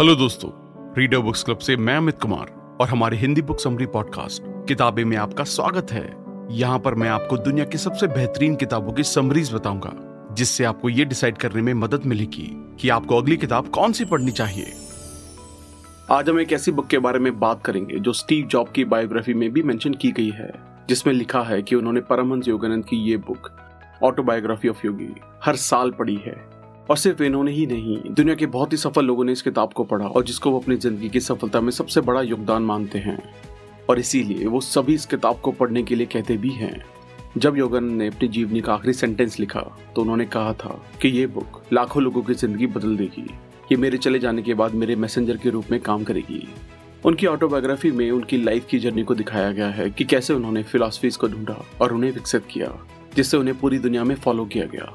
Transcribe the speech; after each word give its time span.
Hello 0.00 0.14
दोस्तों 0.16 0.50
reader 0.98 1.18
books 1.18 1.42
club 1.44 1.58
से 1.58 1.76
मैं 1.76 1.96
अमित 1.96 2.18
कुमार 2.22 2.78
और 2.80 2.88
हमारे 2.88 3.16
हिंदी 3.16 3.42
बुक 3.42 3.60
समरी 3.60 3.86
पॉडकास्ट 3.86 4.42
किताबें 4.68 5.04
में 5.04 5.16
आपका 5.16 5.44
स्वागत 5.44 5.92
है। 5.92 6.16
यहाँ 6.50 6.78
पर 6.78 6.94
मैं 6.94 7.08
आपको 7.08 7.36
दुनिया 7.36 7.64
की 7.64 7.78
सबसे 7.78 8.06
बेहतरीन 8.06 8.56
किताबों 8.56 8.92
की 8.92 9.02
समरीज 9.02 9.54
बताऊँगा, 9.54 9.92
जिससे 10.34 10.64
आपको 10.64 10.88
ये 10.88 11.04
डिसाइड 11.04 11.36
करने 11.36 11.62
में 11.62 11.74
मदद 11.74 12.06
मिलेगी 12.06 12.76
कि 12.80 12.88
आपको 12.88 13.16
अगली 13.16 13.36
किताब 13.36 13.68
कौन 13.68 13.92
सी 13.92 14.04
पढ़नी 14.04 14.30
चाहिए। 14.30 14.72
आज 16.10 16.28
हम 16.28 16.40
एक 16.40 16.52
ऐसी 16.52 16.72
बुक 16.72 16.86
के 16.86 16.98
बारे 16.98 17.18
में 17.18 17.38
बात 17.40 17.64
करेंगे, 17.64 17.98
जो 17.98 18.12
स्टीव 18.12 18.46
जॉब 18.46 18.68
की 18.68 18.84
बायोग्राफी 18.84 19.34
में 19.34 19.52
भी 19.52 19.62
मेंशन 19.62 19.94
की 19.94 20.10
गई 20.10 20.30
है, 20.30 20.52
जिसमें 20.88 21.14
लिखा 21.14 21.42
है 21.42 21.62
कि 21.62 21.74
उन्होंने 21.74 22.00
परमहंस 22.00 22.48
योगानंद 22.48 22.84
की 22.84 22.96
ये 22.96 23.16
बुक 23.16 23.50
ऑटोबायोग्राफी 24.02 24.68
ऑफ़ 24.68 24.86
योगी, 24.86 25.14
हर 25.44 25.56
साल 25.56 25.90
पढ़ी 25.90 26.16
है। 26.16 26.49
और 26.90 26.96
सिर्फ़ 26.96 27.22
इन्होंने 27.22 27.50
ही 27.52 27.66
नहीं, 27.66 27.96
दुनिया 28.10 28.34
के 28.34 28.46
बहुत 28.48 28.72
ही 28.72 28.76
सफल 28.76 29.04
लोगों 29.04 29.24
ने 29.24 29.32
इस 29.32 29.42
किताब 29.42 29.72
को 29.72 29.84
पढ़ा 29.84 30.06
और 30.06 30.24
जिसको 30.24 30.50
वो 30.50 30.60
अपनी 30.60 30.76
ज़िंदगी 30.76 31.08
की 31.08 31.20
सफलता 31.20 31.60
में 31.60 31.70
सबसे 31.72 32.00
बड़ा 32.00 32.20
योगदान 32.22 32.62
मानते 32.62 32.98
हैं। 32.98 33.18
और 33.90 33.98
इसीलिए 33.98 34.46
वो 34.46 34.60
सभी 34.60 34.94
इस 34.94 35.04
किताब 35.06 35.40
को 35.40 35.52
पढ़ने 35.52 35.82
के 35.82 35.94
लिए 35.94 36.06
कहते 36.06 36.36
भी 36.36 36.50
हैं। 36.52 36.72
जब 37.38 37.58
योगन 37.58 37.84
ने 37.92 38.06
अपनी 38.06 38.28
जीवनी 38.28 38.60
का 38.60 38.72
आखिरी 38.74 38.92
सेंटेंस 38.92 39.38
लिखा 39.40 39.60
तो 39.94 40.02
उन्होंने 40.02 40.24
कहा 40.26 40.52
था 40.54 40.80
कि 41.02 41.08
ये 41.08 41.26
बुक 41.28 41.62
लाखों 41.72 42.02
लोगों 42.02 42.22
की 42.22 42.34
ज़िंदगी 42.34 42.66
बदल 42.68 42.96
देगी। 42.96 43.26
ये 43.72 43.76
मेरे 43.76 43.98
चले 43.98 44.18
जाने 44.18 44.42
के 44.42 44.54
बाद 44.54 44.74
मेरे 44.74 44.96
मैसेंजर 44.96 45.36
के 45.36 45.50
रूप 45.50 45.70
में 45.70 45.80
काम 45.80 46.04
करेगी। 46.04 46.46
उनकी 47.04 47.26
ऑटोबायोग्राफी 47.26 47.90
में 47.90 48.10
उनकी 48.10 48.42
लाइफ 48.42 48.66
की 48.70 48.78
जर्नी 48.78 49.02
को 49.02 49.14
दिखाया 49.14 49.52
गया 49.52 49.68
है 49.68 49.88
कि 49.90 50.04
कैसे 50.04 50.34
उन्होंने 50.34 50.62
फिलोसफीज 50.62 51.16
को 51.16 51.28
ढूंढा 51.28 51.62
और 51.80 51.92
उन्हें 51.92 52.12
विकसित 52.12 52.46
किया, 52.50 52.72
जिससे 53.16 53.36
उन्हें 53.36 53.58
पूरी 53.58 53.78
दुनिया 53.78 54.04
में 54.04 54.14
फॉलो 54.16 54.44
किया 54.44 54.66
गया। 54.66 54.92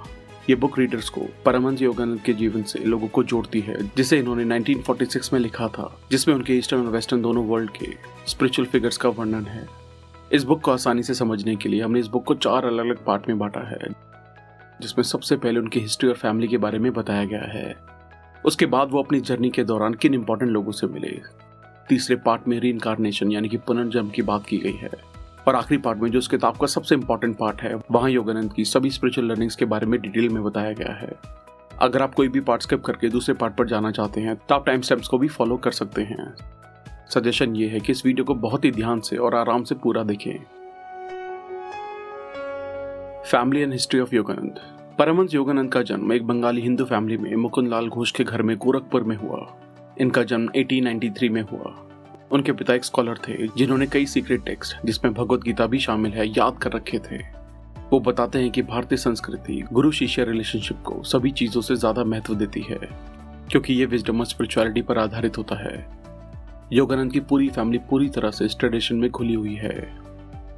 ये 0.49 0.55
बुक 0.55 0.79
रीडर्स 0.79 1.09
को 1.09 1.21
परमहंस 1.45 1.81
योगानंद 1.81 2.21
के 2.21 2.33
जीवन 2.33 2.63
से 2.63 2.79
लोगों 2.79 3.07
को 3.07 3.23
जोड़ती 3.23 3.59
है, 3.59 3.91
जिसे 3.97 4.19
इन्होंने 4.19 4.45
1946 4.45 5.33
में 5.33 5.39
लिखा 5.39 5.67
था, 5.67 5.99
जिसमें 6.11 6.35
उनके 6.35 6.53
ईस्टर्न 6.53 6.85
और 6.85 6.87
वेस्टर्न 6.87 7.21
दोनों 7.21 7.45
वर्ल्ड 7.45 7.69
के 7.69 7.87
स्पिरिचुअल 8.27 8.67
फिगर्स 8.67 8.97
का 8.97 9.09
वर्णन 9.09 9.45
है। 9.45 9.67
इस 10.33 10.43
बुक 10.43 10.61
को 10.61 10.71
आसानी 10.71 11.03
से 11.03 11.13
समझने 11.13 11.55
के 11.55 11.69
लिए 11.69 11.81
हमने 11.81 11.99
इस 11.99 12.07
बुक 12.07 12.23
को 12.23 12.35
चार 12.35 12.65
अलग 12.65 12.85
अलग 12.85 13.05
पार्ट 13.05 13.27
में 13.27 13.39
बांटा 13.39 13.59
है, 13.59 13.79
जिसमें 14.81 15.03
सबसे 15.03 15.35
पहले 15.35 15.59
उनकी 15.59 15.79
हिस्ट्री 15.79 16.09
और 16.09 16.15
फैमिली 16.15 16.47
के 16.47 16.57
बारे 16.57 16.79
में 16.79 16.93
बताया 16.93 17.25
गया 17.25 17.43
है। 17.43 17.75
उसके 18.45 18.65
बाद 18.65 18.87
वो 18.91 19.03
अपनी 19.03 19.19
जर्नी 19.19 19.49
के 19.49 19.63
दौरान 19.63 19.93
किन 19.93 20.13
इंपॉर्टेंट 20.13 20.51
लोगों 20.51 20.71
से 20.71 20.87
मिले। 20.87 21.21
तीसरे 21.89 22.15
पार्ट 22.15 22.47
में 22.47 22.59
री 22.59 22.79
यानी 23.23 23.49
कि 23.49 23.57
पुनर्जन्म 23.57 24.09
की 24.09 24.21
बात 24.21 24.45
की 24.45 24.57
गई 24.57 24.75
है। 24.75 25.14
और 25.47 25.55
आखिरी 25.55 25.77
पार्ट 25.81 25.99
में 25.99 26.09
जो 26.11 26.19
उस 26.19 26.27
किताब 26.27 26.57
का 26.57 26.67
सबसे 26.67 26.95
इंपॉर्टेंट 26.95 27.37
पार्ट 27.37 27.61
है, 27.61 27.73
वहाँ 27.91 28.09
योगानंद 28.09 28.53
की 28.53 28.65
सभी 28.65 28.89
स्पिरिचुअल 28.89 29.27
लर्निंग्स 29.27 29.55
के 29.55 29.65
बारे 29.65 29.85
में 29.85 29.99
डिटेल 30.01 30.29
में 30.29 30.43
बताया 30.43 30.71
गया 30.71 30.93
है। 30.93 31.11
अगर 31.79 32.01
आप 32.01 32.13
कोई 32.13 32.27
भी 32.27 32.39
पार्ट 32.39 32.61
स्किप 32.61 32.83
करके 32.83 33.09
दूसरे 33.09 33.35
पार्ट 33.35 33.55
पर 33.55 33.67
जाना 33.67 33.91
चाहते 33.91 34.21
हैं 34.21 34.35
तो 34.35 34.55
आप 34.55 34.65
टाइम 34.65 34.81
स्टेप्स 34.81 35.07
को 35.07 35.17
भी 35.17 35.27
फॉलो 35.27 35.57
कर 35.57 35.71
सकते 35.71 36.01
हैं। 36.01 36.33
सजेशन 37.09 37.55
ये 37.55 37.67
है 37.67 37.79
कि 37.79 37.91
इस 37.91 38.05
वीडियो 38.05 38.25
को 38.25 38.35
बहुत 38.35 38.65
ही 38.65 38.71
ध्यान 38.71 38.99
से 38.99 39.17
और 39.17 39.35
आराम 39.35 39.63
से 39.63 39.75
पूरा 39.75 40.03
देखें। 40.03 40.37
Family 43.23 43.61
and 43.61 43.71
history 43.71 43.99
of 43.99 44.15
Yogananda 44.15 44.59
Paramahansa 44.99 45.33
Yogananda 45.33 45.71
का 45.71 45.81
जन्म 45.81 46.13
एक 46.13 46.27
बंगाली 46.27 46.61
हिंदू 46.61 46.85
फैमिली 46.85 47.17
में 47.17 47.35
मुकुंद 47.35 47.67
लाल 47.67 47.87
घोष 47.87 48.11
के 48.11 48.23
घर 48.23 48.41
में 48.41 48.57
गोरखपुर 48.57 49.03
में 49.03 49.15
हुआ। 49.15 49.45
इनका 50.01 50.23
जन्म 50.23 50.49
1893 50.55 51.29
में 51.29 51.41
हुआ। 51.41 51.73
उनके 52.31 52.51
पिता 52.51 52.73
एक 52.73 52.83
स्कॉलर 52.83 53.17
थे, 53.27 53.47
जिन्होंने 53.47 53.87
कई 53.87 54.05
सीक्रेट 54.05 54.43
टेक्स्ट 54.45 54.85
जिसमें 54.85 55.13
भगवत 55.13 55.43
गीता 55.43 55.65
भी 55.65 55.79
शामिल 55.79 56.11
है, 56.11 56.27
याद 56.27 56.57
कर 56.57 56.71
रखे 56.71 56.99
थे। 57.01 57.17
वो 57.91 57.99
बताते 57.99 58.39
हैं 58.39 58.51
कि 58.51 58.61
भारतीय 58.61 58.97
संस्कृति, 58.97 59.61
गुरु 59.73 59.91
शिष्य 59.91 60.23
रिलेशनशिप 60.23 60.77
को 60.77 61.01
सभी 61.03 61.31
चीज़ों 61.31 61.61
से 61.61 61.75
ज़्यादा 61.75 62.03
महत्व 62.03 62.35
देती 62.35 62.61
है, 62.69 62.79
क्योंकि 63.51 63.73
ये 63.73 63.85
विजडम 63.85 64.19
और 64.19 64.25
स्पिरिचुअलिटी 64.25 64.81
पर 64.81 64.97
आधारित 64.97 65.37
होता 65.37 65.55
है। 65.55 65.85
योगानंद 66.73 67.11
की 67.11 67.19
पूरी 67.19 67.49
फैमिली 67.49 67.79
पूरी 67.89 68.09
तरह 68.09 68.31
से 68.31 68.45
इस 68.45 68.57
ट्रेडिशन 68.59 68.95
में 68.95 69.09
खुली 69.11 69.33
हुई 69.33 69.55
है। 69.55 70.05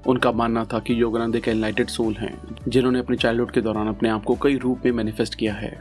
उनका 0.07 0.31
मानना 0.31 0.63
था 0.65 0.79
कि 0.79 1.01
योगानंद 1.01 1.35
एक 1.35 1.47
एनलाइटेड 1.47 1.87
सोल 1.87 2.13
हैं, 2.13 2.33
जिन्होंने 2.67 2.99
अपने 2.99 3.17
चाइल्डहुड 3.17 3.51
के 3.51 3.61
दौरान 3.61 3.87
अपने 3.87 4.09
आप 4.09 4.23
को 4.23 4.35
कई 4.35 4.57
रूप 4.57 4.85
में 4.85 4.91
मैनिफेस्ट 4.91 5.35
किया 5.35 5.53
है। 5.53 5.71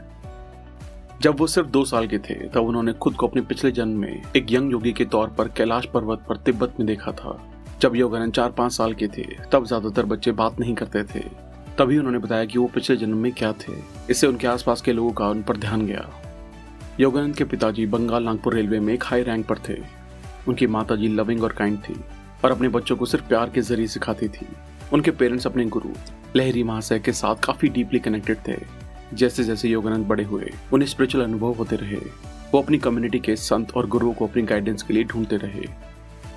जब 1.21 1.39
वो 1.39 1.47
सिर्फ़ 1.47 1.67
दो 1.67 1.83
साल 1.85 2.07
के 2.07 2.17
थे, 2.17 2.33
तब 2.33 2.57
उन्होंने 2.57 2.93
खुद 2.93 3.13
को 3.13 3.27
अपने 3.27 3.41
पिछले 3.41 3.71
जन्म 3.71 3.99
में 3.99 4.21
एक 4.35 4.51
यंग 4.51 4.71
योगी 4.71 4.91
के 4.93 5.05
तौर 5.05 5.29
पर 5.29 5.47
कैलाश 5.47 5.85
पर्वत 5.85 6.25
पर 6.29 6.37
तिब्बत 6.37 6.73
में 6.79 6.85
देखा 6.87 7.11
था। 7.11 7.51
जब 7.81 7.95
योगानंद 7.95 8.33
चार 8.33 8.51
पाँच 8.51 8.71
साल 8.71 8.93
के 8.93 9.07
थे, 9.07 9.23
तब 9.51 9.65
ज़्यादातर 9.65 10.05
बच्चे 10.05 10.31
बात 10.31 10.59
नहीं 10.59 10.75
करते 10.75 11.03
थे। 11.03 11.19
तभी 11.77 11.97
उन्होंने 11.97 12.19
बताया 12.19 12.45
कि 12.45 12.59
वो 12.59 12.67
पिछले 12.67 12.97
जन्म 12.97 13.17
में 13.17 13.31
क्या 13.31 13.51
थे। 13.53 13.73
इससे 14.09 14.27
उनके 14.27 14.47
आसपास 14.47 14.81
के 14.81 14.93
लोगों 14.93 15.11
का 15.11 15.29
उन 15.29 15.43
पर 15.43 15.57
ध्यान 15.57 15.85
गया। 15.87 16.07
योगानंद 16.99 17.35
के 17.35 17.43
पिताजी 17.43 17.85
बंगाल 17.85 18.23
नागपुर 18.23 18.53
रेलवे 18.53 18.79
में 18.79 18.93
एक 18.93 19.03
हाई 19.03 19.23
रैंक 19.23 19.45
पर 19.45 19.59
थे। 19.69 19.77
उनकी 20.47 20.67
माता 20.67 20.95
जी 20.95 21.07
लविंग 21.07 21.43
और 21.43 21.53
काइंड 21.53 21.77
थी, 21.79 21.99
और 22.45 22.51
अपने 22.51 22.69
बच्चों 22.69 22.95
को 22.95 23.05
सिर्फ़ 23.05 23.27
प्यार 23.27 23.49
के 23.49 23.61
ज़रिए 23.61 23.87
सिखाती 23.87 24.27
थी। 24.27 24.47
उनके 24.93 25.11
पेरेंट्स 25.11 25.47
अपने 25.47 25.65
गुरु, 25.65 25.89
लहरी 26.35 26.63
महाशय 26.63 26.99
के 26.99 27.11
साथ 27.11 27.35
काफ़ी 27.43 27.69
डीपली 27.69 27.99
कनेक्टेड 27.99 28.37
थे। 28.47 28.57
जैसे 29.13 29.43
जैसे 29.43 29.69
योगानंद 29.69 30.05
बड़े 30.05 30.23
हुए, 30.23 30.51
उन्हें 30.73 30.87
स्पिरिचुअल 30.89 31.23
अनुभव 31.23 31.53
होते 31.53 31.75
रहे। 31.75 31.99
वो 32.53 32.61
अपनी 32.61 32.77
कम्युनिटी 32.77 33.19
के 33.19 33.35
संत 33.35 33.71
और 33.71 33.87
गुरुओं 33.87 34.13
को 34.13 34.27
अपनी 34.27 34.43
गाइडेंस 34.43 34.83
के 34.83 34.93
लिए 34.93 35.03
ढूंढते 35.03 35.37
रहे। 35.37 35.65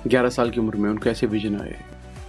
ग्यारह 0.07 0.29
साल 0.29 0.49
की 0.49 0.59
उम्र 0.59 0.75
में 0.75 0.89
उनको 0.89 1.09
ऐसे 1.09 1.27
विजन 1.27 1.61
आए, 1.61 1.75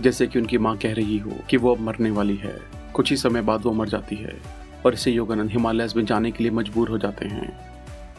जैसे 0.01 0.27
कि 0.27 0.39
उनकी 0.39 0.59
माँ 0.59 0.77
कह 0.77 0.93
रही 0.93 1.19
हो 1.19 1.33
कि 1.51 1.57
वो 1.57 1.75
अब 1.75 1.81
मरने 1.81 2.11
वाली 2.11 2.37
है। 2.37 2.61
कुछ 2.95 3.11
ही 3.11 3.17
समय 3.17 3.43
बाद 3.43 3.63
वो 3.63 3.73
मर 3.73 3.89
जाती 3.89 4.17
है, 4.17 4.41
और 4.87 4.95
इसे 4.95 5.11
योगानंद 5.11 5.51
हिमालयस 5.51 5.97
में 5.97 6.05
जाने 6.05 6.31
के 6.31 6.45
लिए 6.45 6.53
मजबूर 6.53 6.89
हो 6.89 6.99
जाते 6.99 7.27
हैं। 7.27 7.73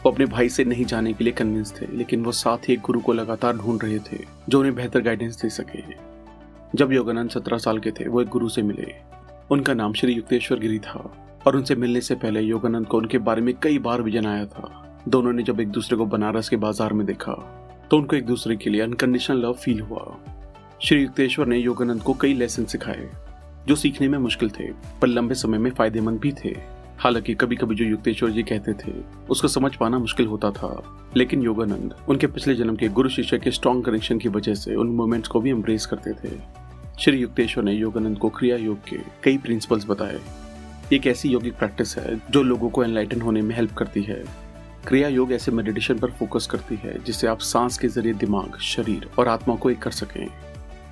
वो 0.04 0.10
अपने 0.10 0.26
भाई 0.26 0.48
से 0.48 0.64
नहीं 0.64 0.84
जाने 0.84 1.12
के 1.12 1.24
लिए 1.24 1.32
कन्विंस 1.32 1.74
थे, 1.80 1.86
लेकिन 1.96 2.24
वो 2.24 2.32
साथ 2.32 2.68
ही 2.68 2.74
एक 2.74 2.80
गुरु 2.80 3.00
को 3.00 3.12
लगातार 3.12 3.56
ढूंढ 3.56 3.84
रहे 3.84 3.98
थे, 3.98 4.18
जो 4.48 4.58
उन्हें 4.58 4.74
बेहतर 4.74 5.00
गाइडेंस 5.00 5.42
दे 5.42 5.48
सके। 5.48 5.82
जब 6.74 6.92
योगानंद 6.92 7.30
सत्रह 7.30 7.58
साल 7.58 7.78
के 7.78 7.90
थे, 7.90 8.08
वो 8.08 8.22
एक 8.22 8.28
गुरु 8.28 8.48
से 8.48 8.62
मिले। 8.62 8.94
उनका 9.50 9.74
नाम 9.74 9.92
श्री 9.92 10.12
युक्तेश्वर 10.12 10.58
गिरी 10.58 10.78
था। 10.78 11.16
और 11.46 11.56
उनसे 11.56 11.74
मिलने 11.74 12.00
से 12.00 12.14
पहले 12.14 12.40
योगानंद 12.40 12.86
को 12.86 12.98
उनके 12.98 13.18
बारे 13.20 13.42
में 13.42 13.54
कई 13.62 13.78
बार 13.78 14.02
विजन 14.02 14.26
आया 14.26 14.46
था। 14.46 15.02
दोनों 15.08 15.32
ने 15.32 15.42
जब 15.42 15.60
एक 15.60 15.68
दूसरे 15.68 15.96
को 15.96 16.06
बनारस 16.06 16.48
के 16.48 16.56
बाज़ार 16.56 16.92
में 16.92 17.06
देखा 17.06 17.32
तो 17.90 17.96
उनको 17.96 18.16
एक 18.16 18.26
दूसरे 18.26 18.56
के 18.56 18.70
लिए 18.70 18.80
अनकंडीशनल 18.80 19.38
लव 19.38 19.52
फील 19.54 19.80
हुआ। 19.80 20.16
श्री 20.82 21.00
युक्तेश्वर 21.02 21.46
ने 21.46 21.58
योगानंद 21.58 22.02
को 22.02 22.12
कई 22.12 22.34
लेसन 22.34 22.64
सिखाए, 22.64 23.08
जो 23.66 23.74
सीखने 23.76 24.08
में 24.08 24.18
मुश्किल 24.18 24.50
थे, 24.50 24.70
पर 25.00 25.08
लंबे 25.08 25.34
समय 25.34 25.58
में 25.58 25.70
फ़ायदेमंद 25.70 26.18
भी 26.20 26.32
थे। 26.34 26.54
हालाँकि 26.98 27.34
कभी 27.34 27.56
कभी 27.56 27.74
जो 27.74 27.84
युक्तेश्वर 27.84 28.30
जी 28.30 28.42
कहते 28.42 28.72
थे, 28.74 28.92
उसको 29.30 29.48
समझ 29.48 29.74
पाना 29.76 29.98
मुश्किल 29.98 30.26
होता 30.26 30.50
था। 30.50 30.70
लेकिन 31.16 31.42
योगानंद 31.42 31.94
उनके 32.08 32.26
पिछले 32.26 32.54
जन्म 32.54 32.76
के 32.76 32.88
गुरु 32.88 33.08
शिष्य 33.08 33.38
के 33.38 33.50
स्ट्रॉन्ग 33.50 33.84
कनेक्शन 33.84 34.18
की 34.18 34.28
वजह 34.28 34.54
से 34.54 34.74
उन 34.74 34.88
मोमेंट्स 34.92 35.28
को 35.28 35.40
भी 35.40 35.50
एम्ब्रेस 35.50 35.86
करते 35.86 36.12
थे। 36.14 36.38
श्री 37.00 37.18
युक्तेश्वर 37.18 37.64
ने 37.64 37.72
योगानंद 37.72 38.18
को 38.18 38.28
क्रिया 38.30 38.56
योग 38.56 38.78
के 38.88 38.98
कई 39.24 39.38
प्रिंसिपल्स 39.38 39.86
बताए। 39.88 40.20
एक 40.92 41.06
ऐसी 41.06 41.28
योगिक 41.28 41.54
प्रैक्टिस 41.54 41.96
है 41.98 42.20
जो 42.30 42.42
लोगों 42.42 42.70
को 42.70 42.84
एनलाइटन 42.84 43.20
होने 43.20 43.42
में 43.42 43.54
हेल्प 43.56 43.72
करती 43.72 44.02
है। 44.02 44.24
क्रिया 44.88 45.08
योग 45.08 45.32
ऐसे 45.32 45.52
मेडिटेशन 45.52 45.98
पर 45.98 46.10
फोकस 46.10 46.46
करती 46.46 46.74
है, 46.74 47.04
जिससे 47.04 47.26
आप 47.26 47.38
सांस 47.38 47.78
के 47.78 47.88
ज़रिए 47.88 48.12
दिमाग, 48.12 48.58
शरीर 48.58 49.08
और 49.18 49.28
आत्मा 49.28 49.54
को 49.54 49.70
एक 49.70 49.78
कर 49.78 49.90
सकें। 49.90 50.26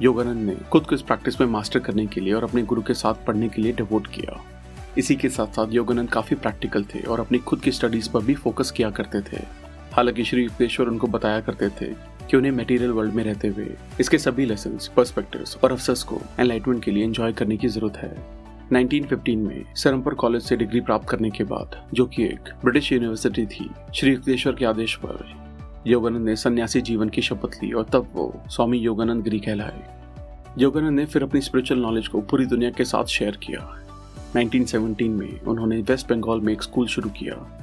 योगानंद 0.02 0.48
ने 0.48 0.56
खुद 0.70 0.86
को 0.86 0.94
इस 0.94 1.02
प्रैक्टिस 1.02 1.40
में 1.40 1.48
मास्टर 1.48 1.78
करने 1.78 2.06
के 2.06 2.20
लिए 2.20 2.32
और 2.32 2.44
अपने 2.44 2.62
गुरु 2.62 2.82
के 2.82 2.94
साथ 2.94 3.14
पढ़ने 3.26 3.48
के 3.48 3.62
लिए 3.62 3.72
डिवोट 3.72 4.06
किया। 4.06 4.40
इसी 4.98 5.16
के 5.16 5.28
साथ 5.28 5.46
साथ 5.46 5.72
योगानंद 5.72 6.10
काफ़ी 6.10 6.36
प्रैक्टिकल 6.36 6.84
थे 6.84 7.00
और 7.00 7.20
अपनी 7.20 7.38
खुद 7.38 7.60
की 7.60 7.72
स्टडीज़ 7.72 8.10
पर 8.10 8.20
भी 8.20 8.34
फोकस 8.34 8.70
किया 8.70 8.90
करते 8.90 9.20
थे। 9.20 9.42
हालाँकि 9.92 10.24
श्री 10.24 10.42
युक्तेश्वर 10.42 10.86
उनको 10.86 11.06
बताया 11.06 11.40
करते 11.40 11.68
थे 11.68 11.94
कि 12.30 12.36
उन्हें 12.36 12.52
मटेरियल 12.52 12.90
वर्ल्ड 12.90 13.14
में 13.14 13.24
रहते 13.24 13.48
हुए 13.48 13.74
इसके 14.00 14.18
सभी 14.18 14.46
लेसन 14.46 14.78
पर्सपेक्टिव्स 14.96 15.56
और 15.64 15.72
अफसर्स 15.72 16.02
को 16.02 16.20
एनलाइटमेंट 16.40 16.84
के 16.84 16.90
लिए 16.90 17.04
एंजॉय 17.04 17.32
करने 17.32 17.56
की 17.56 17.68
ज़रूरत 17.68 17.96
है। 17.96 18.41
1915 18.72 19.36
में 19.36 19.74
सरमपुर 19.74 20.14
कॉलेज 20.14 20.42
से 20.42 20.56
डिग्री 20.56 20.80
प्राप्त 20.80 21.08
करने 21.08 21.30
के 21.30 21.44
बाद, 21.44 21.88
जो 21.94 22.06
कि 22.06 22.24
एक 22.24 22.48
ब्रिटिश 22.64 22.92
यूनिवर्सिटी 22.92 23.46
थी, 23.46 23.70
श्री 23.94 24.12
युक्तेश्वर 24.12 24.52
के 24.52 24.64
आदेश 24.64 24.94
पर 24.94 25.34
योगानंद 25.86 26.24
ने 26.24 26.36
सन्यासी 26.36 26.80
जीवन 26.80 27.08
की 27.08 27.22
शपथ 27.22 27.58
ली 27.62 27.72
और 27.72 27.84
तब 27.84 28.08
वो 28.12 28.42
स्वामी 28.48 28.78
योगानंद 28.78 29.22
गिरी 29.22 29.38
कहलाए। 29.38 29.82
योगानंद 30.58 30.90
ने 30.90 31.06
फिर 31.06 31.22
अपनी 31.22 31.40
स्पिरिचुअल 31.40 31.80
नॉलेज 31.80 32.08
को 32.08 32.20
पूरी 32.20 32.46
दुनिया 32.46 32.70
के 32.70 32.84
साथ 32.84 33.04
शेयर 33.04 33.36
किया। 33.36 33.84
1917 34.36 35.08
में 35.08 35.40
उन्होंने 35.40 35.80
वेस्ट 35.80 36.12
बंगाल 36.12 36.40
में 36.40 36.52
एक 36.52 36.62
स्कूल 36.62 36.86
शुरू 36.86 37.10
किया, 37.10 37.62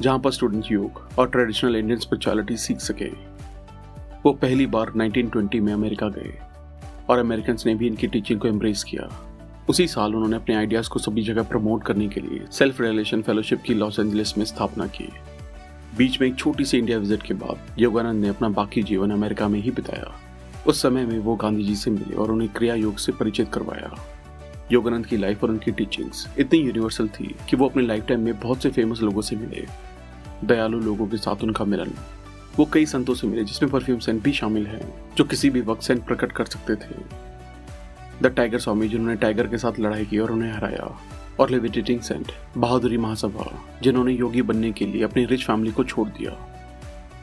जहाँ 0.00 0.18
पर 0.18 0.30
स्टूडेंट 0.30 0.64
योग 0.72 1.08
और 1.18 1.30
ट्रेडिशनल 1.30 1.76
इंडियन 1.76 1.98
स्पिरिचुअलिटी 1.98 2.56
सीख 2.56 2.78
सके। 2.78 3.10
वो 4.24 4.32
पहली 4.32 4.66
बार 4.66 4.92
1920 4.96 5.60
में 5.60 5.72
अमेरिका 5.72 6.08
गए 6.08 6.38
और 7.08 7.18
अमेरिकन 7.18 7.56
ने 7.66 7.74
भी 7.74 7.86
इनकी 7.86 8.06
टीचिंग 8.06 8.40
को 8.40 8.48
एम्ब्रेस 8.48 8.84
किया। 8.84 9.31
उसी 9.68 9.86
साल 9.86 10.14
उन्होंने 10.14 10.36
अपने 10.36 10.54
आइडियाज़ 10.54 10.88
को 10.88 10.98
सभी 10.98 11.22
जगह 11.22 11.42
प्रमोट 11.42 11.84
करने 11.84 12.08
के 12.08 12.20
लिए 12.20 12.46
सेल्फ 12.52 12.80
रिलेशन 12.80 13.22
फेलोशिप 13.22 13.62
की 13.62 13.74
लॉस 13.74 13.98
एंजलिस 13.98 14.38
में 14.38 14.44
स्थापना 14.44 14.86
की। 14.86 15.08
बीच 15.98 16.20
में 16.20 16.28
एक 16.28 16.36
छोटी 16.36 16.64
सी 16.64 16.78
इंडिया 16.78 16.98
विज़िट 16.98 17.22
के 17.22 17.34
बाद 17.34 17.76
योगानंद 17.78 18.22
ने 18.22 18.28
अपना 18.28 18.48
बाकी 18.48 18.82
जीवन 18.82 19.10
अमेरिका 19.10 19.48
में 19.48 19.60
ही 19.60 19.70
बिताया। 19.70 20.12
उस 20.66 20.82
समय 20.82 21.06
में 21.06 21.18
वो 21.18 21.36
गांधी 21.36 21.64
जी 21.64 21.76
से 21.76 21.90
मिले 21.90 22.14
और 22.14 22.30
उन्हें 22.30 22.50
क्रिया 22.52 22.74
योग 22.74 22.96
से 22.96 23.12
परिचित 23.12 23.48
करवाया। 23.52 23.94
योगानंद 24.72 25.06
की 25.06 25.16
लाइफ 25.16 25.44
और 25.44 25.50
उनकी 25.50 25.70
टीचिंग्स 25.70 26.28
इतनी 26.38 26.58
यूनिवर्सल 26.58 27.08
थी 27.08 27.34
कि 27.50 27.56
वो 27.56 27.68
अपने 27.68 27.82
लाइफ 27.82 28.06
टाइम 28.06 28.20
में 28.20 28.40
बहुत 28.40 28.62
से 28.62 28.70
फ़ेमस 28.70 29.00
लोगों 29.00 29.22
से 29.22 29.36
मिले। 29.36 29.66
दयालु 30.44 30.80
लोगों 30.80 31.06
के 31.06 31.16
साथ 31.16 31.42
उनका 31.42 31.64
मिलन। 31.64 31.90
वो 32.56 32.64
कई 32.72 32.86
संतों 32.86 33.14
से 33.14 33.26
मिले 33.26 33.44
जिसमें 33.44 33.72
परफ्यूम 33.72 33.98
सेंट 33.98 34.22
भी 34.22 34.32
शामिल 34.32 34.66
है, 34.66 34.80
जो 35.16 35.24
किसी 35.24 35.50
भी 35.50 35.60
वक्त 35.60 35.82
सेंट 35.82 36.04
प्रकट 36.04 36.32
कर 36.32 36.44
सकते 36.44 36.74
थे। 36.74 37.31
द 38.22 38.26
टाइगर 38.26 38.58
स्वामी 38.58 38.88
जिन्होंने 38.88 39.16
टाइगर 39.16 39.46
के 39.46 39.58
साथ 39.58 39.78
लड़ाई 39.80 40.04
की 40.04 40.18
और 40.18 40.30
उन्हें 40.32 40.52
हराया, 40.52 40.90
और 41.40 41.50
लेविटेटिंग 41.50 42.00
सेंट 42.00 42.32
बहादुरी 42.56 42.96
महासभा 42.96 43.50
जिन्होंने 43.82 44.12
योगी 44.12 44.42
बनने 44.42 44.72
के 44.72 44.86
लिए 44.86 45.02
अपनी 45.02 45.24
रिच 45.24 45.44
फैमिली 45.44 45.72
को 45.72 45.84
छोड़ 45.84 46.08
दिया। 46.08 46.30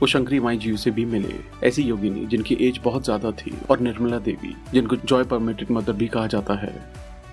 वो 0.01 0.07
शंकरी 0.07 0.39
माई 0.39 0.57
जीव 0.57 0.75
से 0.75 0.91
भी 0.91 1.05
मिले, 1.05 1.35
ऐसी 1.63 1.83
योगिनी 1.83 2.25
जिनकी 2.25 2.57
एज 2.61 2.79
बहुत 2.83 3.03
ज़्यादा 3.03 3.31
थी, 3.31 3.53
और 3.69 3.79
निर्मला 3.79 4.19
देवी, 4.19 4.55
जिनको 4.73 4.95
जॉय 4.95 5.23
परमिटेड 5.23 5.71
मदर 5.71 5.93
भी 5.93 6.07
कहा 6.07 6.27
जाता 6.27 6.53
है, 6.53 6.73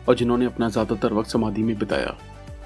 और 0.09 0.15
जिन्होंने 0.15 0.47
अपना 0.47 0.69
ज़्यादातर 0.69 1.13
वक्त 1.13 1.31
समाधि 1.31 1.63
में 1.63 1.79
बिताया। 1.79 2.17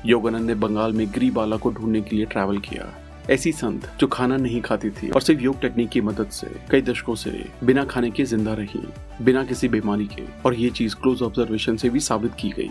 योगानंद 0.07 0.47
ने 0.47 0.55
बंगाल 0.55 0.93
में 0.93 1.07
बाला 1.35 1.57
को 1.57 1.71
ढूँढने 1.71 2.01
के 2.01 2.17
लिए 2.17 2.27
ट्रैवल 2.27 2.59
किया। 2.59 2.93
ऐसी 3.31 3.53
संत 3.53 3.91
जो 4.01 4.07
खाना 4.07 4.37
नहीं 4.37 4.61
खाती 4.61 4.91
थी 4.91 5.11
और 5.11 5.21
सिर्फ़ 5.21 5.43
योग 5.43 5.61
टेक्निक 5.61 5.89
की 5.89 6.01
मदद 6.01 6.29
से, 6.29 6.47
कई 6.71 6.83
दशकों 6.83 7.15
से 7.15 7.45
बिना 7.65 7.85
खाने 7.85 8.11
के 8.11 8.25
ज़िंदा 8.25 8.55
रही, 8.55 8.83
बिना 9.23 9.45
किसी 9.45 9.69
बीमारी 9.69 10.07
के, 10.07 10.23
और 10.45 10.55
ये 10.55 10.71
चीज़ 10.71 10.97
क्लोज 10.97 11.23
ऑब्जर्वेशन 11.23 11.77
से 11.77 11.91
भी 11.91 12.01
साबित 12.01 12.35
की 12.41 12.51
गई। 12.51 12.71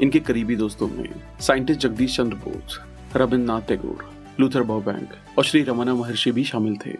इनके 0.00 0.20
करीबी 0.20 0.56
दोस्तों 0.56 0.88
में 0.88 1.08
scientist 1.40 1.80
Jagadish 1.80 2.16
Chandra 2.16 2.36
Bose, 2.36 2.80
Rabindranath 3.16 3.68
Tagore, 3.68 4.10
Luther 4.40 4.62
Burbank 4.62 5.38
और 5.38 5.44
श्री 5.44 5.62
रमना 5.62 5.94
महर्षि 5.94 6.32
भी 6.32 6.44
शामिल 6.44 6.76
थे। 6.76 6.96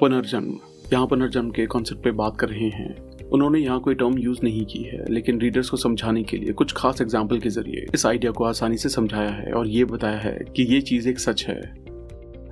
पुनर्जन्म। 0.00 0.58
यहाँ 0.92 1.06
पुनर्जन्म 1.06 1.50
के 1.50 1.66
कॉन्सेप्ट 1.66 2.02
पे 2.04 2.10
बात 2.10 2.36
कर 2.38 2.48
रहे 2.48 2.68
हैं 2.68 3.15
उन्होंने 3.32 3.58
यहाँ 3.58 3.80
कोई 3.80 3.94
टर्म 3.94 4.18
यूज़ 4.18 4.40
नहीं 4.42 4.64
की 4.66 4.82
है, 4.82 5.04
लेकिन 5.10 5.40
रीडर्स 5.40 5.70
को 5.70 5.76
समझाने 5.76 6.22
के 6.22 6.36
लिए 6.36 6.52
कुछ 6.52 6.72
खास 6.72 7.00
एग्ज़ाम्पल 7.00 7.38
के 7.38 7.50
ज़रिए 7.50 7.86
इस 7.94 8.06
आइडिया 8.06 8.32
को 8.32 8.44
आसानी 8.44 8.76
से 8.76 8.88
समझाया 8.88 9.30
है 9.30 9.52
और 9.52 9.68
ये 9.68 9.84
बताया 9.84 10.18
है 10.18 10.38
कि 10.56 10.62
ये 10.64 10.80
चीज़ 10.82 11.08
एक 11.08 11.18
सच 11.18 11.44
है। 11.44 11.60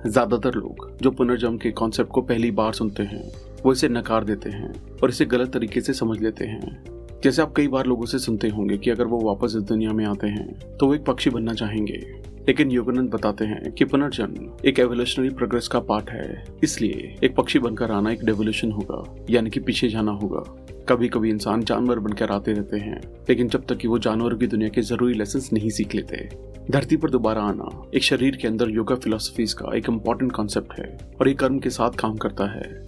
ज़्यादातर 0.07 0.55
लोग 0.55 0.89
जो 1.01 1.11
पुनर्जन्म 1.11 1.57
के 1.57 1.71
कॉन्सेप्ट 1.73 2.11
को 2.11 2.21
पहली 2.21 2.51
बार 2.51 2.73
सुनते 2.73 3.03
हैं, 3.03 3.23
वो 3.63 3.71
इसे 3.73 3.89
नकार 3.89 4.23
देते 4.23 4.49
हैं 4.49 4.73
और 5.03 5.09
इसे 5.09 5.25
गलत 5.25 5.53
तरीके 5.53 5.81
से 5.81 5.93
समझ 5.93 6.19
लेते 6.21 6.45
हैं। 6.45 6.83
जैसे 7.23 7.41
आप 7.41 7.53
कई 7.57 7.67
बार 7.67 7.85
लोगों 7.85 8.05
से 8.05 8.19
सुनते 8.19 8.47
होंगे 8.49 8.77
कि 8.77 8.89
अगर 8.89 9.05
वो 9.05 9.19
वापस 9.21 9.53
इस 9.57 9.63
दुनिया 9.63 9.93
में 9.93 10.05
आते 10.05 10.27
हैं 10.27 10.77
तो 10.77 10.87
वो 10.87 10.95
एक 10.95 11.05
पक्षी 11.05 11.29
बनना 11.29 11.53
चाहेंगे। 11.53 11.99
लेकिन 12.47 12.71
योगानंद 12.71 13.09
बताते 13.09 13.45
हैं 13.45 13.71
कि 13.71 13.85
पुनर्जन्म 13.85 14.49
एक 14.65 14.79
एवोल्यूशनरी 14.79 15.29
प्रोग्रेस 15.29 15.67
का 15.67 15.79
पार्ट 15.79 16.09
है। 16.09 16.45
इसलिए 16.63 17.15
एक 17.23 17.35
पक्षी 17.35 17.59
बनकर 17.59 17.91
आना 17.91 18.11
एक 18.11 18.25
डेवोल्यूशन 18.25 18.71
होगा, 18.71 19.25
यानी 19.29 19.49
कि 19.49 19.59
पीछे 19.59 19.89
जाना 19.89 20.11
होगा। 20.11 20.43
कभी 20.89 21.09
कभी 21.09 21.29
इंसान 21.29 21.63
जानवर 21.63 21.99
बनकर 21.99 22.31
आते 22.31 22.53
रहते 22.53 22.77
हैं, 22.77 23.01
लेकिन 23.29 23.47
जब 23.47 23.65
तक 23.65 23.77
कि 23.77 23.87
वो 23.87 23.99
जानवरों 23.99 24.37
की 24.37 24.47
दुनिया 24.47 24.69
के 24.69 24.81
ज़रूरी 24.81 25.13
लेसन 25.13 25.55
नहीं 25.55 25.69
सीख 25.69 25.95
लेते। 25.95 26.29
धरती 26.71 26.97
पर 26.97 27.09
दोबारा 27.09 27.41
आना 27.41 27.91
एक 27.95 28.03
शरीर 28.03 28.35
के 28.35 28.47
अंदर 28.47 28.69
योगा 28.69 28.95
फिलोसफीज 28.95 29.53
का 29.53 29.75
एक 29.77 29.89
इंपॉर्टेंट 29.89 30.31
कॉन्सेप्ट 30.31 30.79
है 30.79 30.97
और 31.19 31.29
एक 31.29 31.39
कर्म 31.39 31.59
के 31.59 31.69
साथ 31.69 31.91
काम 31.91 32.15
करता 32.15 32.45
है। 32.45 32.84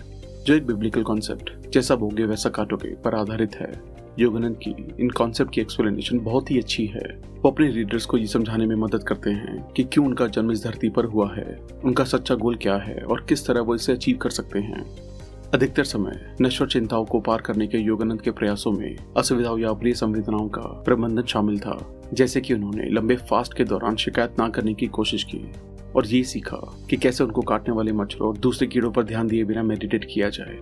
जो 0.48 0.56
एक 0.56 0.68
बिब्लिकल 0.68 1.04
कॉन्सेप्ट 1.04 1.70
जैसा 1.74 1.96
भोगे 1.96 2.26
वैसा 2.26 2.50
काटोगे, 2.50 2.88
पर 2.88 3.16
आधारित 3.16 3.56
है। 3.56 3.84
योगानंद 4.20 4.56
की 4.56 4.96
इन 5.00 5.10
कॉन्सेप्ट 5.10 5.52
की 5.54 5.62
एक्सप्लेनेशन 5.62 6.20
बहुत 6.20 6.52
ही 6.52 6.58
अच्छी 6.58 6.86
है। 6.86 7.22
वो 7.44 7.52
अपने 7.52 7.68
रीडर्स 7.68 8.06
को 8.06 8.18
ये 8.18 8.28
समझाने 8.28 8.66
में 8.66 8.76
मदद 8.76 9.04
करते 9.04 9.30
हैं 9.30 9.72
कि 9.72 9.84
क्यों 9.84 10.06
उनका 10.06 10.28
जन्म 10.28 10.52
इस 10.52 10.64
धरती 10.64 10.90
पर 10.90 11.06
हुआ 11.06 11.36
है, 11.36 11.60
उनका 11.84 12.04
सच्चा 12.04 12.36
गोल 12.36 12.56
क्या 12.56 12.76
है, 12.76 13.02
और 13.02 13.26
किस 13.30 13.48
तरह 13.48 13.62
वो 13.62 13.76
इसे 13.76 13.94
अचीव 13.94 14.18
कर 14.18 14.30
सकते 14.30 14.60
हैं। 14.60 14.86
अधिकतर 15.54 15.84
समय, 15.84 16.36
नश्वर 16.42 16.68
चिंताओं 16.68 17.06
को 17.06 17.20
पार 17.20 17.42
करने 17.42 17.68
के 17.68 17.78
योगानंद 17.78 18.22
के 18.22 18.32
प्रयासों 18.32 18.72
में 18.72 18.96
असुविधाओं 19.18 19.60
या 19.60 19.70
अप्रिय 19.70 19.94
संवेदनाओं 19.94 20.50
का 20.50 20.62
प्रबंधन 20.62 21.24
शामिल 21.24 21.60
था, 21.60 22.02
जैसे 22.14 22.42
कि 22.42 22.54
उन्होंने 22.54 22.90
लंबे 22.90 23.16
फास्ट 23.16 23.54
के 23.54 23.64
दौरान 23.64 23.96
शिकायत 23.96 24.36
ना 24.40 24.50
करने 24.50 24.74
की 24.74 24.88
कोशिश 24.88 25.24
की। 25.24 25.52
और 25.96 26.08
ये 26.08 26.24
सीखा 26.24 26.78
कि 26.90 26.98
कैसे 26.98 27.24
उनको 27.24 27.42
काटने 27.42 27.76
वाले 27.76 27.92
मच्छरों 27.92 28.28
और 28.28 28.38
दूसरे 28.38 28.68
कीड़ों 28.68 28.92
पर 28.92 29.04
ध्यान 29.04 29.28
दिए 29.28 29.44
बिना 29.44 29.64
मेडिटेट 29.64 30.08
किया 30.14 30.30
जाए। 30.30 30.60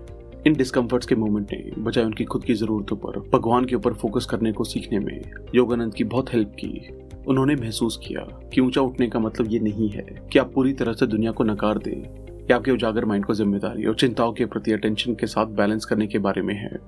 इन 0.48 0.54
डिस्कम्फर्ट्स 0.54 1.07
के 1.07 1.16
मोमेंट 1.16 1.48
ने, 1.51 1.72
बजाय 1.81 2.06
उनकी 2.06 2.24
खुद 2.24 2.44
की 2.44 2.54
जरूरतों 2.54 2.95
पर, 2.95 3.19
भगवान 3.19 3.66
के 3.66 3.75
ऊपर 3.75 3.94
फोकस 3.94 4.25
करने 4.25 4.51
को 4.51 4.63
सीखने 4.63 5.00
में, 5.00 5.31
योगानंद 5.56 5.94
की 5.94 6.04
बहुत 6.04 6.33
हेल्प 6.33 6.50
की। 6.50 6.89
उन्होंने 7.27 7.56
महसूस 7.56 8.00
किया 8.07 8.22
कि 8.54 8.62
ऊँचा 8.62 8.81
उठने 8.81 9.07
का 9.07 9.19
मतलब 9.19 9.51
ये 9.51 9.60
नहीं 9.60 9.89
है 9.89 10.27
कि 10.33 10.39
आप 10.39 10.51
पूरी 10.54 10.74
तरह 10.74 10.94
से 10.94 11.07
दुनिया 11.07 11.31
को 11.31 11.44
नकार 11.44 11.78
दें। 11.78 12.25
या 12.51 12.56
आपके 12.56 12.71
उजागर 12.71 13.06
माइंड 13.06 13.25
को 13.25 13.33
ज़िम्मेदारी 13.33 13.86
और 13.86 13.95
चिंताओं 13.95 14.33
के 14.33 14.45
प्रति 14.45 14.71
अटेंशन 14.71 15.16
के 15.16 15.28
साथ 15.28 15.45
बैलेंस 15.45 15.86
करने 15.86 16.07
के 16.07 16.19
बारे 16.19 16.42
में 16.42 16.56
है। 16.56 16.80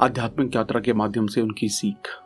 आध्यात्मिक 0.00 0.56
यात्रा 0.56 0.80
के 0.80 0.92
माध्यम 0.92 1.26
से 1.26 1.40
उनकी 1.40 1.68
सीख। 1.68 2.25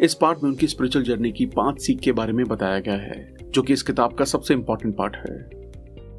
इस 0.00 0.14
पार्ट 0.14 0.42
में 0.42 0.50
उनकी 0.50 0.66
स्पिरिचुअल 0.66 1.04
जर्नी 1.04 1.32
की 1.32 1.46
पाँच 1.46 1.80
सीख 1.80 2.00
के 2.00 2.12
बारे 2.12 2.32
में 2.32 2.46
बताया 2.46 2.78
गया 2.78 2.94
है, 2.94 3.36
जो 3.50 3.62
कि 3.62 3.72
इस 3.72 3.82
किताब 3.82 4.12
का 4.12 4.24
सबसे 4.24 4.54
इंपॉर्टेंट 4.54 4.96
पार्ट 4.96 5.16
है। 5.16 5.50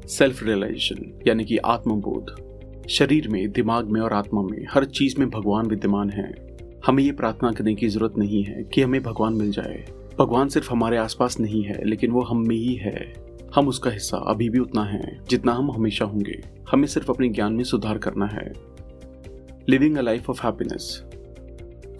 सेल्फ 0.06 0.42
रियलाइजेशन 0.42 1.20
यानी 1.26 1.44
कि 1.44 1.56
आत्मबोध। 1.56 2.48
शरीर 2.88 3.28
में, 3.28 3.52
दिमाग 3.52 3.86
में 3.86 4.00
और 4.00 4.12
आत्मा 4.12 4.42
में 4.42 4.66
हर 4.70 4.84
चीज़ 4.84 5.20
में 5.20 5.30
भगवान 5.30 5.66
विद्यमान 5.66 6.10
है। 6.10 6.56
हमें 6.86 7.04
ये 7.04 7.12
प्रार्थना 7.12 7.52
करने 7.52 7.74
की 7.74 7.88
ज़रूरत 7.88 8.14
नहीं 8.18 8.44
है 8.44 8.64
कि 8.64 8.82
हमें 8.82 9.02
भगवान 9.02 9.34
मिल 9.34 9.50
जाए। 9.50 9.84
भगवान 10.18 10.48
सिर्फ़ 10.48 10.70
हमारे 10.70 10.96
आसपास 10.96 11.40
नहीं 11.40 11.64
है, 11.64 11.84
लेकिन 11.84 12.10
वो 12.10 12.22
हम 12.22 12.48
में 12.48 12.56
ही 12.56 12.74
है। 12.74 13.14
हम 13.54 13.68
उसका 13.68 13.90
हिस्सा 13.90 14.16
अभी 14.16 14.48
भी 14.48 14.58
उतना 14.58 14.84
है, 14.84 15.20
जितना 15.30 15.52
हम 15.52 15.70
हमेशा 15.70 16.04
होंगे। 16.04 16.42
हमें 16.70 16.86
सिर्फ़ 16.86 17.12
अपने 17.12 17.28
ज्ञान 17.28 17.52
में 17.52 17.64
सुधार 17.64 17.98
करना 17.98 18.26
है। 18.26 18.52
Living 19.68 19.96
a 19.96 20.00
life 20.00 20.30
of 20.30 20.46
happiness 20.46 21.04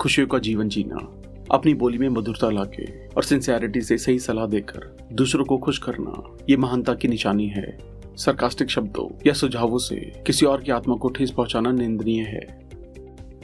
खुशियों 0.00 0.26
का 0.26 0.38
जीवन 0.38 0.68
जीना। 0.68 1.17
अपनी 1.52 1.74
बोली 1.74 1.98
में 1.98 2.08
मधुरता 2.08 2.50
लाके 2.50 3.06
और 3.06 3.24
सिंसियरिटी 3.24 3.80
से 3.80 3.98
सही 3.98 4.18
सलाह 4.18 4.46
देकर 4.46 4.96
दूसरों 5.12 5.44
को 5.44 5.58
खुश 5.58 5.78
करना, 5.78 6.36
ये 6.50 6.56
महानता 6.56 6.94
की 6.94 7.08
निशानी 7.08 7.48
है। 7.48 7.78
सरकास्टिक 8.16 8.70
शब्दों 8.70 9.18
या 9.26 9.32
सुझावों 9.32 9.78
से 9.78 9.96
किसी 10.26 10.46
और 10.46 10.62
की 10.62 10.72
आत्मा 10.72 10.96
को 10.96 11.08
ठेस 11.08 11.30
पहुंचाना 11.30 11.72
निंदनीय 11.72 12.22
है। 12.22 12.68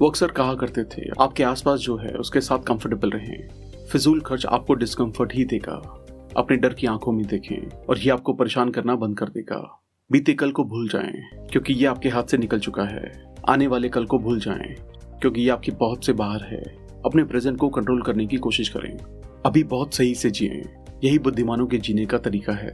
वो 0.00 0.08
अक्सर 0.08 0.26
कहा 0.26 0.54
करते 0.54 0.84
थे, 0.84 1.10
आपके 1.20 1.42
आसपास 1.42 1.80
जो 1.80 1.96
है, 1.96 2.08
उसके 2.08 2.40
साथ 2.40 2.58
कंफर्टेबल 2.58 3.10
रहें। 3.10 3.48
फिजूल 3.92 4.20
खर्च 4.20 4.46
आपको 4.46 4.74
डिस्कम्फर्ट 4.74 5.34
ही 5.34 5.44
देगा। 5.44 6.00
अपने 6.36 6.56
डर 6.56 6.74
की 6.74 6.86
आँखों 6.86 7.12
में 7.12 7.26
देखें 7.26 7.68
और 7.88 7.98
ये 7.98 8.10
आपको 8.10 8.32
परेशान 8.32 8.70
करना 8.70 8.96
बंद 8.96 9.18
कर 9.18 9.26
देगा। 9.26 9.82
बीते 10.12 10.34
कल 10.34 10.50
को 10.50 10.64
भूल 10.64 10.88
जाएँ, 10.88 11.46
क्योंकि 11.50 11.74
ये 11.74 11.86
आपके 11.86 12.08
हाथ 12.08 12.24
से 12.24 12.36
निकल 12.36 12.58
चुका 12.58 12.84
है। 12.84 13.34
आने 13.48 13.66
वाले 13.66 13.88
कल 13.88 14.04
को 14.04 14.18
भूल 14.18 14.40
जाएँ, 14.40 14.74
क्योंकि 15.20 15.40
ये 15.40 15.48
आपकी 15.48 15.70
बहुत 15.70 16.04
से 16.04 16.12
बाहर 16.12 16.42
है। 16.42 16.83
अपने 17.04 17.24
प्रेजेंट 17.24 17.56
को 17.56 17.68
कंट्रोल 17.68 18.02
करने 18.02 18.26
की 18.26 18.36
कोशिश 18.36 18.68
करें 18.68 18.98
अभी 19.46 19.64
बहुत 19.64 19.94
सही 19.94 20.14
से 20.14 20.30
जिए 20.30 20.64
यही 21.04 21.18
बुद्धिमानों 21.18 21.66
के 21.66 21.78
जीने 21.78 22.06
का 22.06 22.18
तरीका 22.18 22.52
है। 22.52 22.72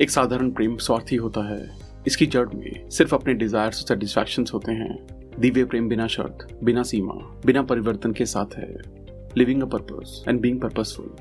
एक 0.00 0.10
साधारण 0.10 0.50
प्रेम 0.50 0.76
स्वार्थी 0.76 1.16
होता 1.16 1.40
है। 1.40 1.70
इसकी 2.06 2.26
जड़ 2.26 2.48
में 2.54 2.90
सिर्फ़ 2.90 3.14
अपने 3.14 3.34
डिज़ायर 3.34 3.70
सेटिस्फैक्शन 3.70 4.44
होते 4.54 4.72
हैं। 4.72 5.06
दिव्य 5.40 5.64
प्रेम 5.64 5.88
बिना 5.88 6.06
शर्त, 6.06 6.58
बिना 6.64 6.82
सीमा, 6.82 7.40
बिना 7.46 7.62
परिवर्तन 7.62 8.12
के 8.12 8.26
साथ 8.26 8.54
है। 8.54 8.76
Living 9.36 9.62
a 9.62 9.66
purpose 9.66 10.24
and 10.28 10.40
being 10.40 10.60
purposeful 10.60 11.16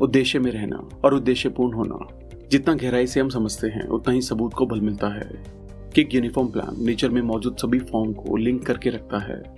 उद्देश्य 0.00 0.38
में 0.38 0.50
रहना 0.50 0.88
और 1.04 1.14
उद्देश्य 1.14 1.48
पूर्ण 1.48 1.72
होना। 1.72 2.28
जितना 2.50 2.74
गहराई 2.74 3.06
से 3.06 3.20
हम 3.20 3.28
समझते 3.28 3.66
हैं, 3.66 3.88
उतना 3.88 4.14
ही 4.14 4.20
सबूत 4.20 4.54
को 4.54 4.66
बल 4.66 4.80
मिलता 4.80 5.08
है। 5.08 5.58
कि 5.94 6.08
यूनिफॉर्म 6.14 6.48
प्लान 6.48 6.84
नेचर 6.84 7.08
में 7.08 7.22
मौजूद 7.22 7.56
सभी 7.56 7.78
फॉर्म 7.78 8.12
को 8.12 8.36
लिंक 8.36 8.66
करके 8.66 8.90
रखता 8.90 9.18
है। 9.18 9.57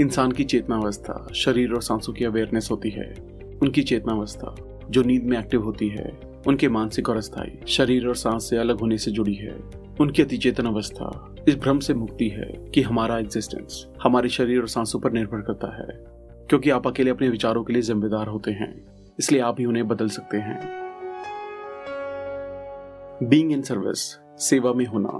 इंसान 0.00 0.32
की 0.32 0.44
चेतना 0.44 0.76
अवस्था 0.76 1.26
शरीर 1.34 1.72
और 1.72 1.82
सांसों 1.82 2.12
की 2.12 2.24
अवेयरनेस 2.24 2.68
होती 2.70 2.90
है। 2.90 3.12
उनकी 3.62 3.82
चेतना 3.82 4.12
अवस्था 4.12 4.54
जो 4.90 5.02
नींद 5.02 5.22
में 5.22 5.38
एक्टिव 5.38 5.62
होती 5.62 5.88
है, 5.88 6.18
उनके 6.46 6.68
मानसिक 6.68 7.08
और 7.08 7.16
अस्थायी, 7.16 7.58
शरीर 7.66 8.06
और 8.06 8.16
सांस 8.16 8.48
से 8.50 8.56
अलग 8.56 8.80
होने 8.80 8.98
से 8.98 9.10
जुड़ी 9.10 9.34
है। 9.34 9.54
उनकी 10.00 10.22
अतिचेतन 10.22 10.66
अवस्था 10.66 11.34
इस 11.48 11.56
भ्रम 11.56 11.78
से 11.78 11.94
मुक्ति 11.94 12.28
है 12.28 12.70
कि 12.74 12.82
हमारा 12.82 13.18
एग्जिस्टेंस 13.18 13.86
हमारे 14.02 14.28
शरीर 14.28 14.60
और 14.60 14.68
सांसों 14.68 15.00
पर 15.00 15.12
निर्भर 15.12 15.40
करता 15.40 15.76
है, 15.76 15.86
क्योंकि 16.48 16.70
आप 16.70 16.86
अकेले 16.86 17.10
अपने 17.10 17.28
विचारों 17.28 17.64
के 17.64 17.72
लिए 17.72 17.82
जिम्मेदार 17.82 18.26
होते 18.26 18.50
हैं, 18.50 18.74
इसलिए 19.18 19.40
आप 19.40 19.60
ही 19.60 19.64
उन्हें 19.64 19.88
बदल 19.88 20.08
सकते 20.08 20.36
हैं। 20.36 20.60
बींग 23.22 23.52
इन 23.52 23.62
सर्विस 23.62 23.98
सेवा 24.38 24.72
में 24.72 24.86
होना। 24.86 25.10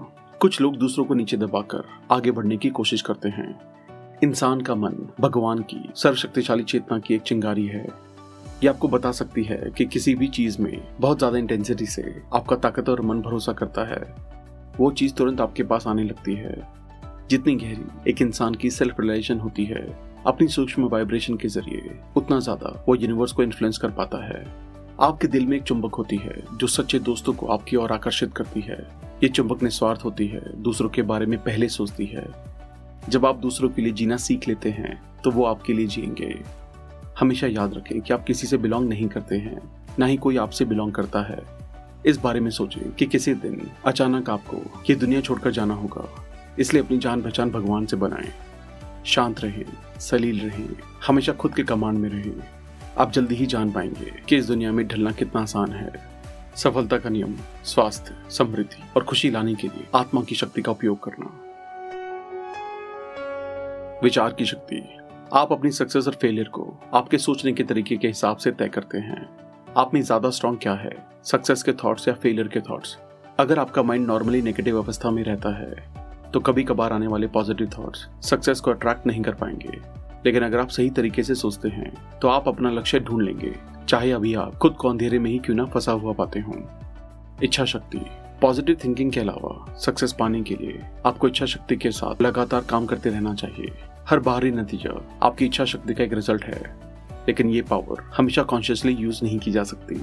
कुछ 0.41 0.61
लोग 0.61 0.77
दूसरों 0.77 1.05
को 1.05 1.15
नीचे 1.15 1.37
दबाकर 1.37 1.85
आगे 2.11 2.31
बढ़ने 2.31 2.57
की 2.57 2.71
कोशिश 2.71 3.03
करते 3.03 3.29
हैं। 3.29 3.73
इंसान 4.25 4.61
का 4.61 4.75
मन, 4.75 4.95
भगवान 5.21 5.59
की 5.59 5.91
सर्वशक्तिशाली 5.97 6.63
चेतना 6.63 6.99
की 6.99 7.15
एक 7.15 7.23
चिंगारी 7.23 7.67
है। 7.67 7.87
ये 8.63 8.67
आपको 8.67 8.89
बता 8.89 9.13
सकती 9.13 9.45
है 9.45 9.71
कि 9.79 9.85
किसी 9.85 10.15
भी 10.15 10.29
चीज़ 10.29 10.63
में 10.63 10.83
बहुत 11.01 11.19
ज़्यादा 11.19 11.39
इंटेंसिटी 11.39 11.87
से 11.87 12.23
आपका 12.35 12.57
ताकत 12.57 12.89
और 12.89 13.01
मन 13.01 13.21
भरोसा 13.21 13.53
करता 13.53 13.85
है। 13.85 14.15
वो 14.79 14.91
चीज़ 14.91 15.15
तुरंत 15.15 15.41
आपके 15.41 15.63
पास 15.63 15.87
आने 15.87 16.05
लगती 16.05 16.35
है। 16.35 16.69
जितनी 17.31 17.55
गहरी 17.55 18.11
एक 18.11 18.23
इंसान 18.23 18.55
की 18.55 18.71
सेल्फ 18.71 19.01
रिलेशन 19.01 19.39
होती 19.39 19.65
है, 19.65 19.99
अपनी 20.27 20.49
सूक्ष्म 20.49 20.89
वाइब्रेशन 20.89 21.37
के 21.37 21.49
ज़रिए, 21.49 21.99
उतना 22.17 22.39
ज़्यादा 22.39 22.85
वो 22.89 22.95
यूनिवर्स 22.95 23.33
को 23.33 23.43
इन्फ्लुएंस 23.43 23.79
कर 23.79 23.91
पाता 23.91 24.25
है। 24.25 24.47
आपके 25.01 25.29
दिल 25.29 25.47
में 25.47 25.57
एक 25.57 25.63
चुंबक 25.63 25.95
होती 25.95 26.17
है, 26.17 26.43
जो 26.57 26.67
सच्चे 26.67 26.99
दोस्तों 26.99 27.33
को 27.33 27.47
आपकी 27.47 27.77
ओर 27.77 27.93
आकर्षित 27.93 28.33
करती 28.33 28.61
है। 28.61 28.81
ये 29.23 29.29
चुंबक 29.29 29.63
निस्वार्थ 29.63 30.05
होती 30.05 30.27
है, 30.27 30.63
दूसरों 30.63 30.91
के 30.91 31.03
बारे 31.03 31.27
में 31.27 31.39
पहले 31.39 31.69
सोचती 31.69 32.07
है। 32.07 32.53
जब 33.09 33.27
आप 33.27 33.37
दूसरों 33.37 33.69
के 33.69 33.83
लिए 33.83 33.93
जीना 33.93 34.17
सीख 34.17 34.49
लेते 34.49 34.71
हैं 34.71 35.03
तो 35.25 35.31
वो 35.31 35.45
आपके 35.45 35.73
लिए 35.73 35.87
जिएँगे। 35.87 36.43
हमेशा 37.21 37.47
याद 37.47 37.75
रखें 37.75 38.01
कि 38.01 38.13
आप 38.13 38.25
किसी 38.25 38.47
से 38.47 38.57
बिलोंग 38.57 38.89
नहीं 38.89 39.09
करते 39.09 39.37
हैं, 39.37 39.61
ना 39.99 40.07
ही 40.07 40.17
कोई 40.17 40.37
आपसे 40.37 40.65
बिलोंग 40.65 40.93
करता 40.93 41.23
है। 41.23 41.43
इस 42.07 42.17
बारे 42.17 42.41
में 42.41 42.51
सोचें 42.51 42.93
कि 42.93 43.07
किसी 43.07 43.35
दिन 43.35 43.71
अचानक 43.87 44.31
आपको 44.31 44.57
ये 44.91 44.95
दुनिया 44.95 45.21
छोड़कर 45.21 45.51
जाना 45.51 45.75
होगा। 45.75 46.09
इसलिए 46.59 46.83
अपनी 46.83 46.99
जान 46.99 47.23
पहचान 47.23 47.51
भगवान 47.51 47.87
से 47.87 47.97
बनाएँ। 47.97 48.33
शांत 49.07 49.41
रहें, 49.41 49.65
सलील 49.99 50.41
रहें, 50.41 50.69
हमेशा 51.07 51.33
खुद 51.33 51.55
के 51.55 51.63
कमांड 51.63 51.99
में 51.99 52.09
रहें। 52.09 52.33
आप 52.99 53.13
जल्दी 53.13 53.35
ही 53.35 53.47
जान 53.47 53.73
पाएँगे 53.73 54.13
कि 54.29 54.37
इस 54.37 54.47
दुनिया 54.47 54.73
में 54.73 54.87
ढलना 54.89 55.11
कितना 55.11 55.43
आसान 55.43 55.73
है। 55.73 55.93
सफलता 56.57 56.99
का 56.99 57.09
नियम, 57.09 57.35
स्वास्थ्य, 57.65 58.15
समृद्धि 58.31 58.83
और 58.97 59.05
खुशी 59.05 59.31
लाने 59.31 59.55
के 59.55 59.69
लिए 59.69 59.87
आत्मा 59.95 60.23
की 60.23 60.35
शक्ति 60.35 60.63
का 60.63 60.73
उपयोग 60.73 61.03
करना। 61.05 61.52
विचार 64.03 64.33
की 64.33 64.45
शक्ति। 64.45 64.83
आप 65.33 65.53
अपनी 65.53 65.71
सक्सेस 65.71 66.07
और 66.09 66.15
फेलियर 66.15 66.49
को 66.49 66.63
आपके 66.95 67.19
सोचने 67.19 67.53
के 67.53 67.63
तरीके 67.63 67.97
के 67.97 68.09
हिसाब 68.09 68.37
से 68.37 68.51
तय 68.53 68.69
करते 68.69 68.99
हैं। 68.99 69.27
आप 69.77 69.95
में 69.95 70.01
ज़्यादा 70.03 70.31
स्ट्रॉन्ग 70.31 70.59
क्या 70.63 70.73
है? 70.75 70.91
सक्सेस 71.25 71.63
के 71.63 71.73
थॉट्स 71.75 72.09
या 72.09 72.15
फेलियर 72.15 72.49
के 72.49 72.61
थॉट्स 72.61 72.97
अगर 73.39 73.59
आपका 73.59 73.83
माइंड 73.83 74.07
नॉर्मली 74.07 74.41
नेगेटिव 74.43 74.79
अवस्था 74.79 75.11
में 75.11 75.23
रहता 75.25 75.55
है 75.57 76.31
तो 76.33 76.41
कभी 76.41 76.65
कभार 76.65 76.93
आने 76.93 77.07
वाले 77.07 77.27
पॉजिटिव 77.29 77.71
थॉट्स 77.79 78.07
सक्सेस 78.23 78.61
को 78.61 78.71
अट्रैक्ट 78.71 79.07
नहीं 79.07 79.23
कर 79.23 79.35
पाएँगे। 79.35 79.79
लेकिन 80.27 80.43
अगर 80.43 80.61
आप 80.61 80.69
सही 80.69 80.91
तरीके 80.91 81.23
से 81.23 81.35
सोचते 81.35 81.69
हैं 81.69 81.93
तो 82.21 82.29
आप 82.29 82.49
अपना 82.49 82.71
लक्ष्य 82.71 83.01
ढूंढ 83.01 83.23
लेंगे, 83.23 83.55
चाहे 83.89 84.11
अभी 84.13 84.35
आप 84.37 84.57
खुद 84.57 84.75
को 84.75 84.89
अंधेरे 84.89 85.19
में 85.19 85.31
ही 85.31 85.39
क्यों 85.39 85.57
ना 85.57 85.65
फंसा 85.67 85.93
हुआ 85.93 86.13
पाते 86.15 86.41
हों। 86.41 86.61
इच्छा 87.43 87.65
शक्ति। 87.67 88.01
पॉजिटिव 88.43 88.77
थिंकिंग 88.85 89.11
के 89.13 89.21
अलावा 89.21 89.75
सक्सेस 89.79 90.13
पाने 90.13 90.43
के 90.43 90.55
लिए 90.55 90.81
आपको 91.07 91.29
इच्छा 91.29 91.47
शक्ति 91.47 91.77
के 91.77 91.91
साथ 91.93 92.23
लगातार 92.23 92.65
काम 92.71 92.87
करते 92.87 93.11
रहना 93.11 93.35
चाहिए। 93.35 93.73
हर 94.09 94.19
बाहरी 94.19 94.51
नतीजा। 94.51 95.19
आपकी 95.23 95.45
इच्छा 95.45 95.65
शक्ति 95.65 95.95
का 95.95 96.05
एक 96.05 96.13
रिज़ल्ट 96.13 96.45
है। 96.45 96.77
लेकिन 97.29 97.51
ये 97.51 97.63
पावर 97.63 98.03
हमेशा 98.17 98.43
कॉन्शियसली 98.43 98.93
यूज़ 98.93 99.21
नहीं 99.23 99.39
की 99.39 99.51
जा 99.51 99.63
सकती। 99.65 99.95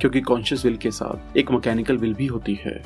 क्योंकि 0.00 0.20
कॉन्शियस 0.20 0.64
विल 0.64 0.76
के 0.76 0.90
साथ 0.90 1.36
एक 1.36 1.50
मैकेनिकल 1.50 1.96
विल 1.96 2.14
भी 2.14 2.26
होती 2.26 2.54
है। 2.54 2.82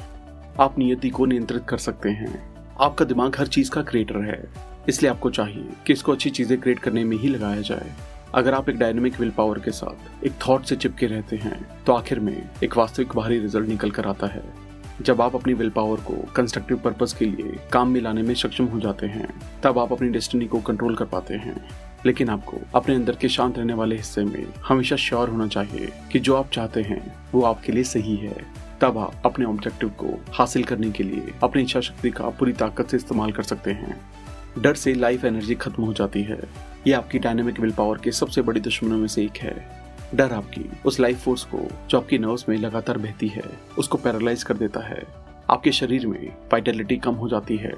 आप 0.60 0.78
नियति 0.78 1.10
को 1.10 1.26
नियंत्रित 1.26 1.62
कर 1.68 1.78
सकते 1.78 2.10
हैं। 2.10 2.54
आपका 2.80 3.04
दिमाग 3.04 3.36
हर 3.38 3.46
चीज़ 3.46 3.70
का 3.70 3.82
क्रिएटर 3.82 4.18
है। 4.18 4.48
इसलिए 4.88 5.10
आपको 5.10 5.30
चाहिए 5.30 5.68
कि 5.86 5.92
इसको 5.92 6.12
अच्छी 6.12 6.30
चीज़ें 6.30 6.60
क्रिएट 6.60 6.78
करने 6.78 7.04
में 7.04 7.16
ही 7.16 7.28
लगाया 7.28 7.60
जाए। 7.60 7.92
अगर 8.34 8.54
आप 8.54 8.68
एक 8.68 8.78
डायनेमिक 8.78 9.20
विल 9.20 9.30
पावर 9.30 9.58
के 9.58 9.70
साथ 9.70 10.24
एक 10.24 10.32
थॉट 10.48 10.64
से 10.64 10.76
चिपके 10.76 11.06
रहते 11.06 11.36
हैं 11.36 11.84
तो 11.84 11.92
आखिर 11.92 12.20
में 12.20 12.50
एक 12.64 12.76
वास्तविक 12.76 13.14
बाहरी 13.16 13.38
रिज़ल्ट 13.38 13.68
निकल 13.68 13.90
कर 13.90 14.06
आता 14.06 14.26
है। 14.26 14.42
जब 15.00 15.20
आप 15.20 15.34
अपनी 15.34 15.52
विल 15.52 15.70
पावर 15.70 15.96
को 15.96 16.14
कंस्ट्रक्टिव 16.36 16.76
पर्पस 16.76 17.12
के 17.12 17.24
लिए 17.24 17.68
काम 17.72 17.88
में 17.88 18.00
लाने 18.00 18.22
में 18.22 18.34
सक्षम 18.34 18.64
हो 18.64 18.80
जाते 18.80 19.06
हैं, 19.06 19.42
तब 19.62 19.78
आप 19.78 19.92
अपनी 19.92 20.08
डेस्टिनी 20.08 20.46
को 20.46 20.60
कंट्रोल 20.60 20.94
कर 20.94 21.04
पाते 21.04 21.34
हैं। 21.34 21.68
लेकिन 22.06 22.28
आपको 22.28 22.58
अपने 22.74 22.94
अंदर 22.94 23.14
के 23.14 23.28
शांत 23.28 23.58
रहने 23.58 23.74
वाले 23.74 23.96
हिस्से 23.96 24.24
में 24.24 24.46
हमेशा 24.68 24.96
श्योर 24.96 25.28
होना 25.28 25.46
चाहिए 25.46 25.92
कि 26.12 26.18
जो 26.18 26.36
आप 26.36 26.50
चाहते 26.50 26.82
हैं, 26.82 27.16
वो 27.34 27.42
आपके 27.42 27.72
लिए 27.72 27.84
सही 27.84 28.16
है। 28.16 28.46
तब 28.80 28.98
आप 28.98 29.22
अपने 29.24 29.44
ऑब्जेक्टिव 29.44 29.88
को 29.88 30.24
हासिल 30.32 30.64
करने 30.64 30.90
के 30.90 31.04
लिए 31.04 31.34
अपनी 31.42 31.62
इच्छा 31.62 31.80
शक्ति 31.80 32.10
का 32.10 32.28
पूरी 32.28 32.52
ताकत 32.52 32.88
से 32.88 32.96
इस्तेमाल 32.96 33.32
कर 33.32 33.42
सकते 33.42 33.70
हैं। 33.70 34.00
डर 34.58 34.74
से 34.74 34.94
लाइफ 34.94 35.24
एनर्जी 35.24 35.54
खत्म 35.54 35.84
हो 35.84 35.92
जाती 35.92 36.22
है। 36.22 36.40
ये 36.86 36.92
आपकी 36.92 37.18
डायनेमिक 37.18 37.60
विल 37.60 37.70
पावर 37.70 37.98
के 37.98 38.12
सबसे 38.12 38.42
बड़ी 38.42 38.60
दुश्मनों 38.60 38.98
में 38.98 39.08
से 39.08 39.24
एक 39.24 39.36
है। 39.36 39.81
डर 40.14 40.32
आपकी 40.32 40.64
उस 40.86 41.00
लाइफ 41.00 41.24
फोर्स 41.24 41.44
को 41.44 41.58
जो 41.90 41.98
आपकी 41.98 42.18
नर्व्स 42.18 42.48
में 42.48 42.56
लगातार 42.56 42.98
बहती 42.98 43.28
है, 43.28 43.42
उसको 43.78 43.98
पैरालाइज 43.98 44.42
कर 44.42 44.56
देता 44.56 44.80
है। 44.80 45.02
आपके 45.50 45.72
शरीर 45.72 46.06
में 46.06 46.28
वाइटेलिटी 46.52 46.96
कम 46.96 47.14
हो 47.14 47.28
जाती 47.28 47.56
है। 47.56 47.72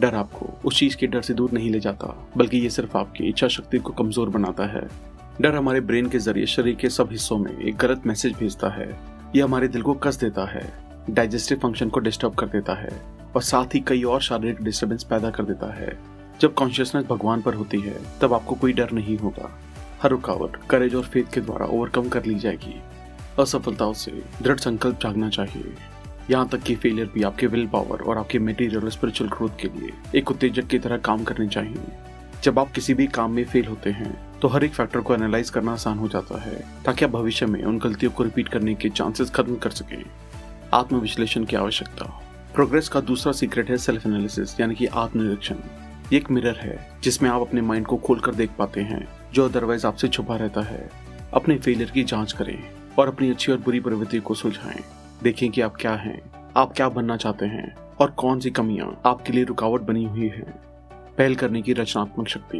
डर 0.00 0.14
आपको 0.14 0.46
उस 0.64 0.78
चीज़ 0.78 0.96
के 0.96 1.06
डर 1.06 1.22
से 1.22 1.34
दूर 1.34 1.52
नहीं 1.52 1.70
ले 1.70 1.80
जाता, 1.80 2.28
बल्कि 2.36 2.58
ये 2.58 2.70
सिर्फ़ 2.70 2.96
आपकी 2.98 3.24
इच्छा 3.24 3.48
शक्ति 3.48 3.78
को 3.78 3.92
कमज़ोर 3.92 4.28
बनाता 4.28 4.66
है। 4.66 4.88
डर 5.40 5.54
हमारे 5.54 5.80
ब्रेन 5.80 6.08
के 6.08 6.18
ज़रिए 6.18 6.46
शरीर 6.46 6.74
के 6.74 6.88
सब 6.88 7.08
हिस्सों 7.10 7.38
में 7.38 7.58
एक 7.58 7.76
गलत 7.76 8.06
मैसेज 8.06 8.32
भेजता 8.32 8.68
है। 8.68 8.88
यह 9.36 9.44
हमारे 9.44 9.68
दिल 9.68 9.82
को 9.82 9.94
कस 9.94 10.16
देता 10.16 10.44
है 10.44 10.72
डाइजेस्टिव 11.10 11.58
फ़ंक्शन 11.58 11.88
को 11.88 12.00
डिस्टर्ब 12.00 12.34
कर 12.34 12.46
देता 12.46 12.74
है 12.74 12.90
और 13.36 13.42
साथ 13.42 13.74
ही 13.74 13.80
कई 13.80 14.02
और 14.02 14.20
शारीरिक 14.20 14.62
डिस्टर्बेंस 14.62 15.04
पैदा 15.04 15.30
कर 15.30 15.44
देता 15.44 15.72
है। 15.74 15.98
जब 16.40 16.54
कॉन्शियसनेस 16.54 17.04
भगवान 17.04 17.42
पर 17.42 17.54
होती 17.54 17.80
है, 17.80 17.96
तब 18.20 18.34
आपको 18.34 18.54
कोई 18.54 18.72
डर 18.72 18.92
नहीं 18.92 19.16
होगा। 19.18 19.50
हर 20.02 20.10
रुकावट 20.10 20.56
करेज 20.70 20.94
और 20.94 21.04
फेथ 21.04 21.32
के 21.34 21.40
द्वारा 21.40 21.66
ओवरकम 21.66 22.08
कर 22.08 22.24
ली 22.24 22.34
जाएगी। 22.34 22.80
असफलताओं 23.38 23.92
से 23.94 24.12
दृढ़ 24.42 24.58
संकल्प 24.58 25.00
जागना 25.02 25.28
चाहिए। 25.30 25.74
यहाँ 26.30 26.48
तक 26.48 26.62
कि 26.62 26.74
फेलियर 26.76 27.10
भी 27.14 27.22
आपके 27.22 27.46
विल 27.46 27.66
पावर 27.66 28.02
और 28.02 28.18
आपके 28.18 28.38
मेटीरियल 28.38 28.82
और 28.82 28.90
स्पिरिचुअल 28.90 29.30
ग्रोथ 29.30 29.60
के 29.60 29.68
लिए 29.70 29.92
एक 30.18 30.30
उत्तेजक 30.30 30.66
की 30.66 30.78
तरह 30.78 30.96
काम 31.00 31.24
करने 31.24 31.48
चाहिए। 31.48 31.96
जब 32.44 32.58
आप 32.58 32.72
किसी 32.72 32.94
भी 32.94 33.06
काम 33.08 33.32
में 33.32 33.44
फेल 33.44 33.66
होते 33.66 33.90
हैं 33.90 34.16
तो 34.40 34.48
हर 34.48 34.64
एक 34.64 34.74
फैक्टर 34.74 35.00
को 35.00 35.14
एनालाइज 35.14 35.50
करना 35.50 35.72
आसान 35.72 35.98
हो 35.98 36.08
जाता 36.08 36.40
है, 36.40 36.62
ताकि 36.84 37.04
आप 37.04 37.10
भविष्य 37.10 37.46
में 37.46 37.62
उन 37.62 37.78
गलतियों 37.78 38.12
को 38.12 38.24
रिपीट 38.24 38.48
करने 38.48 38.74
के 38.74 38.88
चांसेस 38.90 39.30
खत्म 39.30 39.56
कर 39.56 39.70
सकें। 39.70 40.04
आत्मविश्लेषण 40.74 41.44
की 41.44 41.56
आवश्यकता। 41.56 42.04
प्रोग्रेस 42.54 42.88
का 42.88 43.00
दूसरा 43.00 43.32
सीक्रेट 43.32 43.70
है 43.70 43.76
सेल्फ 43.78 44.06
एनालिसिस 44.06 44.58
यानी 44.60 44.74
कि 44.74 44.86
आत्मनिरीक्षण। 44.86 45.56
एक 46.12 46.30
मिरर 46.30 46.56
है, 46.56 47.00
जिसमें 47.02 47.28
आप 47.30 47.40
अपने 47.40 47.60
माइंड 47.60 47.86
को 47.86 47.96
खोल 47.96 48.20
कर 48.20 48.34
देख 48.34 48.50
पाते 48.58 48.80
हैं। 48.80 49.06
जो 49.34 49.44
अदरवाइज़ 49.44 49.86
आपसे 49.86 50.08
छुपा 50.08 50.36
रहता 50.36 50.60
है, 50.60 50.90
अपने 51.34 51.56
फेलियर 51.56 51.90
की 51.90 52.04
जाँच 52.04 52.32
करें 52.32 52.58
और 52.98 53.08
अपनी 53.08 53.30
अच्छी 53.30 53.52
और 53.52 53.58
बुरी 53.58 53.80
प्रवृत्ति 53.80 54.18
को 54.18 54.34
सुलझाएँ। 54.34 54.80
देखें 55.22 55.50
कि 55.50 55.60
आप 55.60 55.76
क्या 55.76 55.94
हैं, 55.94 56.20
आप 56.56 56.72
क्या 56.72 56.88
बनना 56.88 57.16
चाहते 57.16 57.46
हैं 57.46 57.74
और 58.00 58.10
कौन 58.10 58.40
सी 58.40 58.50
कमियाँ 58.50 59.00
आपके 59.06 59.32
लिए 59.32 59.44
रुकावट 59.44 59.80
बनी 59.80 60.04
हुई 60.04 60.28
है। 60.28 60.44
पहल 61.18 61.34
करने 61.34 61.62
की 61.62 61.72
रचनात्मक 61.72 62.28
शक्ति, 62.28 62.58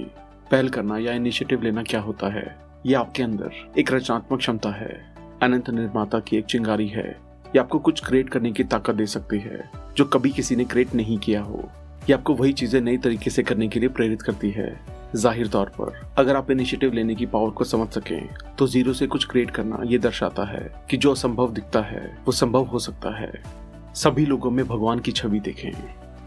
पहल 0.51 0.69
करना 0.69 0.99
या 0.99 1.13
इनिशिएटिव 1.13 1.63
लेना 1.63 1.83
क्या 1.83 2.01
होता 2.01 2.29
है? 2.29 2.57
ये 2.87 2.95
आपके 2.95 3.23
अंदर 3.23 3.51
एक 3.79 3.93
रचनात्मक 3.93 4.39
क्षमता 4.39 4.71
है, 4.71 5.15
अनंत 5.43 5.71
निर्माता 5.71 6.21
की 6.21 6.37
एक 6.37 6.45
चिंगारी 6.45 6.89
है। 6.89 7.09
ये 7.47 7.59
आपको 7.59 7.79
कुछ 7.79 8.05
क्रिएट 8.07 8.29
करने 8.29 8.53
की 8.53 8.65
ताकत 8.65 8.95
दे 8.95 9.07
सकती 9.07 9.39
है, 9.39 9.71
जो 9.97 10.05
कभी 10.05 10.31
किसी 10.31 10.57
ने 10.57 10.65
क्रिएट 10.65 10.95
नहीं 10.95 11.19
किया 11.19 11.43
हो। 11.43 11.69
ये 12.11 12.13
आपको 12.13 12.35
वही 12.35 12.53
चीज़ें 12.53 12.81
नई 12.81 12.97
तरीके 12.97 13.31
से 13.31 13.43
करने 13.43 13.69
के 13.69 13.81
लिए 13.81 13.89
प्रेरित 13.89 14.23
करती 14.23 14.51
है। 14.51 14.98
ज़ाहिर 15.17 15.49
तौर 15.49 15.69
पर, 15.71 15.93
अगर 16.19 16.37
आप 16.37 16.51
इनिशिएटिव 16.51 16.93
लेने 16.93 17.15
की 17.15 17.27
पावर 17.27 17.51
को 17.51 17.65
समझ 17.65 17.89
सकें 17.89 18.29
तो 18.57 18.67
ज़ीरो 18.67 18.93
से 18.93 19.07
कुछ 19.07 19.25
क्रिएट 19.25 19.51
करना 19.51 19.81
ये 19.85 19.99
दर्शाता 19.99 20.45
है 20.47 20.61
कि 20.91 20.97
जो 20.97 21.11
असंभव 21.11 21.53
दिखता 21.53 21.81
है, 21.83 22.07
वो 22.27 22.33
संभव 22.33 22.65
हो 22.65 22.79
सकता 22.79 23.17
है। 23.19 23.33
सभी 23.97 24.27
लोगों 24.27 24.51
में 24.51 24.67
भगवान 24.67 24.99
की 24.99 25.13
छवि 25.13 25.41
देखें। 25.41 25.73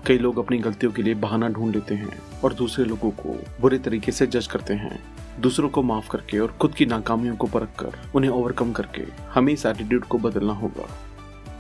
कई 0.08 0.18
लोग 0.18 0.38
अपनी 0.40 0.58
गलतियों 0.60 0.92
के 0.92 1.04
लिए 1.04 1.14
बहाना 1.16 1.48
ढूंढ 1.50 1.74
लेते 1.76 1.96
हैं 1.96 2.18
और 2.44 2.54
दूसरे 2.54 2.86
लोगों 2.86 3.10
को 3.14 3.36
बुरे 3.62 3.78
तरीके 3.80 4.12
से 4.12 4.28
जज 4.28 4.48
करते 4.48 4.74
हैं। 4.74 5.00
दूसरों 5.42 5.70
को 5.70 5.84
माफ़ 5.84 6.10
करके 6.10 6.40
और 6.40 6.56
खुद 6.62 6.74
की 6.74 6.86
नाकामियों 6.86 7.36
को 7.36 7.48
परख 7.48 7.76
कर 7.80 8.00
उन्हें 8.16 8.32
ओवरकम 8.32 8.72
करके 8.72 9.04
हमें 9.34 9.54
इस 9.54 9.66
एटीट्यूड 9.66 10.06
को 10.06 10.18
बदलना 10.18 10.54
होगा। 10.54 10.88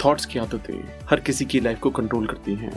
थॉट्स 0.05 0.25
की 0.25 0.39
आदतें 0.39 0.73
हर 1.09 1.19
किसी 1.19 1.45
की 1.45 1.59
लाइफ 1.59 1.79
को 1.79 1.89
कंट्रोल 1.91 2.25
करती 2.27 2.55
हैं। 2.55 2.71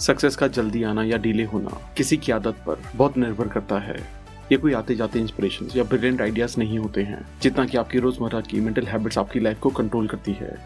सक्सेस 0.00 0.36
का 0.36 0.46
जल्दी 0.48 0.82
आना 0.82 1.02
या 1.04 1.16
डिले 1.16 1.44
होना 1.44 1.70
किसी 1.96 2.16
की 2.16 2.32
आदत 2.32 2.62
पर 2.66 2.82
बहुत 2.96 3.16
निर्भर 3.18 3.48
करता 3.48 3.78
है। 3.78 3.96
ये 4.52 4.56
कोई 4.56 4.72
आते 4.72 4.94
जाते 4.94 5.18
इंस्पिरेशन 5.18 5.68
या 5.76 5.84
ब्रिलियंट 5.84 6.20
आइडियाज़ 6.22 6.54
नहीं 6.58 6.78
होते 6.78 7.02
हैं, 7.02 7.20
जितना 7.42 7.64
कि 7.66 7.76
आपकी 7.78 7.98
रोज़मर्रा 7.98 8.40
की 8.40 8.60
मेंटल 8.60 8.86
हैबिट्स 8.86 9.18
आपकी 9.18 9.40
लाइफ 9.40 9.60
को 9.60 9.70
कंट्रोल 9.70 10.06
करती 10.08 10.32
है। 10.32 10.56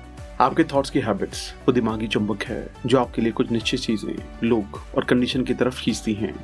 आपके 0.41 0.65
थॉट्स 0.65 0.91
की 0.91 1.01
हैबिट्स 1.01 1.55
वो 1.67 1.73
दिमागी 1.73 2.07
चुंबक 2.07 2.43
है, 2.43 2.67
जो 2.87 2.99
आपके 2.99 3.23
लिए 3.23 3.33
कुछ 3.33 3.51
निश्चित 3.51 3.81
चीज़ें, 3.81 4.15
लोग 4.45 4.81
और 4.97 5.05
कंडीशन 5.05 5.45
की 5.45 5.55
तरफ़ 5.55 5.81
खींचती 5.81 6.15
हैं। 6.15 6.35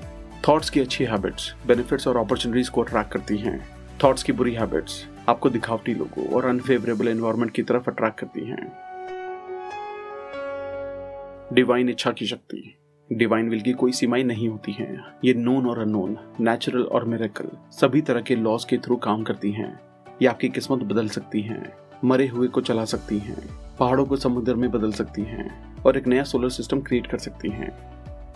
थॉट्स 0.48 0.70
की 0.70 0.80
अच्छी 0.80 1.04
हैबिट्स 1.04 1.54
बेनिफिट्स 1.66 2.08
और 2.08 2.16
अपॉर्चुनिटीज़ 2.16 2.70
को 2.70 2.82
अट्रैक्ट 2.82 3.12
करती 3.12 3.36
हैं। 3.36 3.58
थॉट्स 4.04 4.22
की 4.22 4.32
बुरी 4.32 4.54
हैबिट्स 4.54 5.04
आपको 5.28 5.50
दिखावटी 5.50 5.94
लोगों 5.94 6.26
और 6.26 6.44
अनफेवरेबल 6.44 7.08
एनवायरमेंट 7.08 7.50
की 7.50 7.62
तरफ़ 7.62 7.90
अट्रैक्ट 7.90 8.20
करती 8.20 8.48
हैं। 8.48 8.72
डिवाइन 11.52 11.88
इच्छा 11.88 12.10
की 12.10 12.26
शक्ति। 12.26 12.76
डिवाइन 13.10 13.48
विल 13.50 13.60
की 13.60 13.72
कोई 13.72 13.92
सीमाएँ 13.92 14.22
नहीं 14.24 14.48
होती 14.48 14.72
हैं। 14.72 15.04
ये 15.24 15.32
नोन 15.34 15.66
और 15.66 15.78
अननोन 15.78 16.16
नेचुरल 16.40 16.82
और 16.82 17.04
मेरेकल 17.04 17.48
सभी 17.72 18.00
तरह 18.00 18.20
के 18.20 18.34
लॉस 18.36 18.64
के 18.64 18.76
थ्रू 18.78 18.96
काम 18.96 19.22
करती 19.22 19.50
हैं। 19.52 19.78
ये 20.22 20.28
आपकी 20.28 20.48
किस्मत 20.48 20.82
बदल 20.82 21.08
सकती 21.08 21.40
हैं, 21.40 21.72
मरे 22.04 22.26
हुए 22.26 22.48
को 22.48 22.60
चला 22.60 22.84
सकती 22.84 23.18
हैं, 23.18 23.36
पहाड़ों 23.78 24.04
को 24.04 24.16
समुद्र 24.16 24.54
में 24.54 24.70
बदल 24.70 24.92
सकती 24.92 25.22
हैं 25.22 25.76
और 25.76 25.96
एक 25.96 26.06
नया 26.06 26.24
सोलर 26.24 26.48
सिस्टम 26.48 26.80
क्रिएट 26.80 27.06
कर 27.06 27.18
सकती 27.18 27.48
हैं। 27.48 27.70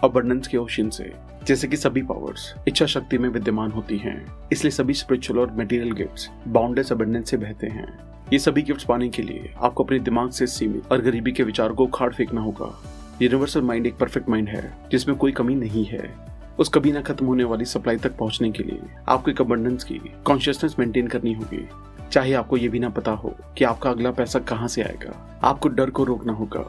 अबंडेंस 0.05 0.49
के 0.49 0.57
ओशन 0.57 0.89
से, 0.91 1.13
जैसे 1.47 1.69
कि 1.69 1.77
सभी 1.77 2.03
पावर्स 2.03 2.55
इच्छा 2.69 2.87
शक्ति 2.87 3.19
में 3.19 3.29
विद्यमान 3.29 3.71
होती 3.71 3.97
हैं। 3.97 4.27
इसलिए 4.53 4.71
सभी 4.71 4.95
स्पिरिचुअल 4.95 5.41
और 5.41 5.57
मटेरियल 5.57 5.93
गिफ्ट्स 5.93 6.29
बाउंडेस 6.49 6.93
अबंडेंस 6.93 7.31
से 7.31 7.37
बहते 7.37 7.67
हैं। 7.67 7.87
ये 8.33 8.39
सभी 8.39 8.63
गिफ्ट्स 8.63 8.85
पाने 8.85 9.09
के 9.09 9.23
लिए 9.23 9.55
आपको 9.63 9.85
अपने 9.85 9.99
दिमाग 10.01 10.31
से 10.31 10.47
सीमित 10.47 10.93
और 10.93 11.03
गरीबी 11.03 11.33
के 11.33 11.43
विचार 11.43 11.73
को 11.73 11.85
उखाड़ 11.85 12.13
फेंकना 12.13 12.41
होगा। 12.41 12.75
यूनिवर्सल 13.23 13.63
माइंड 13.63 13.87
एक 13.87 13.97
परफेक्ट 13.97 14.29
माइंड 14.29 14.49
है, 14.49 14.89
जिसमें 14.91 15.17
कोई 15.17 15.33
कमी 15.33 15.55
नहीं 15.55 15.85
है। 15.85 16.15
उस 16.59 16.69
कभी 16.69 16.93
ना 16.93 17.01
खत्म 17.01 17.27
होने 17.27 17.45
वाली 17.45 17.65
सप्लाई 17.65 17.97
तक 17.97 18.17
पहुँचने 18.17 18.51
के 18.51 18.63
लिए 18.63 18.81
आपको 19.09 19.31
एक 19.31 19.41
अबंडेंस 19.41 19.85
की 19.85 20.01
कॉन्शियसनेस 20.25 20.75
मेंटेन 20.79 21.07
करनी 21.07 21.33
होगी। 21.33 21.69
चाहे 22.13 22.33
आपको 22.33 22.57
ये 22.57 22.69
भी 22.69 22.79
ना 22.79 22.89
पता 22.89 23.11
हो 23.11 23.35
कि 23.59 23.65
आपका 23.65 23.91
अगला 23.91 24.11
पैसा 24.11 24.39
कहाँ 24.39 24.69
से 24.69 24.83
आएगा, 24.83 25.41
आपको 25.45 25.69
डर 25.69 25.91
को 25.91 26.05
रोकना 26.05 26.33
होगा। 26.33 26.65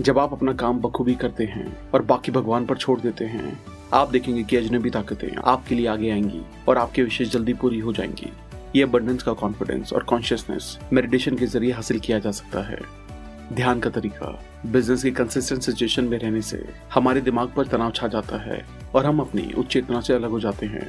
जब 0.00 0.18
आप 0.18 0.32
अपना 0.32 0.52
काम 0.52 0.78
बखूबी 0.78 1.14
करते 1.14 1.44
हैं 1.44 1.90
और 1.94 2.02
बाकी 2.02 2.32
भगवान 2.32 2.66
पर 2.66 2.76
छोड़ 2.76 3.00
देते 3.00 3.24
हैं, 3.24 3.58
आप 3.92 4.10
देखेंगे 4.10 4.42
कि 4.42 4.56
अजनबी 4.56 4.90
ताकतें 4.90 5.28
आपके 5.44 5.74
लिए 5.74 5.86
आगे 5.86 6.10
आएँगी 6.10 6.42
और 6.68 6.78
आपके 6.78 7.02
विशेष 7.02 7.30
जल्दी 7.30 7.54
पूरी 7.54 7.78
हो 7.78 7.92
जाएँगी। 7.92 8.32
ये 8.76 8.82
अबंडेंस 8.82 9.22
का 9.22 9.32
कॉन्फिडेंस 9.32 9.92
और 9.92 10.02
कॉन्शियसनेस 10.02 10.78
मेडिटेशन 10.92 11.36
के 11.36 11.46
ज़रिए 11.46 11.72
हासिल 11.72 12.00
किया 12.00 12.18
जा 12.18 12.30
सकता 12.30 12.62
है। 12.62 13.05
ध्यान 13.52 13.80
का 13.80 13.90
तरीका। 13.90 14.44
बिज़नेस 14.66 15.02
की 15.02 15.10
कंसिस्टेंट 15.10 15.62
सिचुएशन 15.62 16.04
में 16.04 16.18
रहने 16.18 16.42
से 16.42 16.64
हमारे 16.94 17.20
दिमाग 17.20 17.48
पर 17.48 17.66
तनाव 17.66 17.90
छा 17.90 18.08
जाता 18.08 18.36
है 18.36 18.66
और 18.94 19.06
हम 19.06 19.20
अपनी 19.20 19.52
उच्च 19.58 19.72
चेतना 19.72 20.00
से 20.00 20.14
अलग 20.14 20.30
हो 20.30 20.40
जाते 20.40 20.66
हैं। 20.66 20.88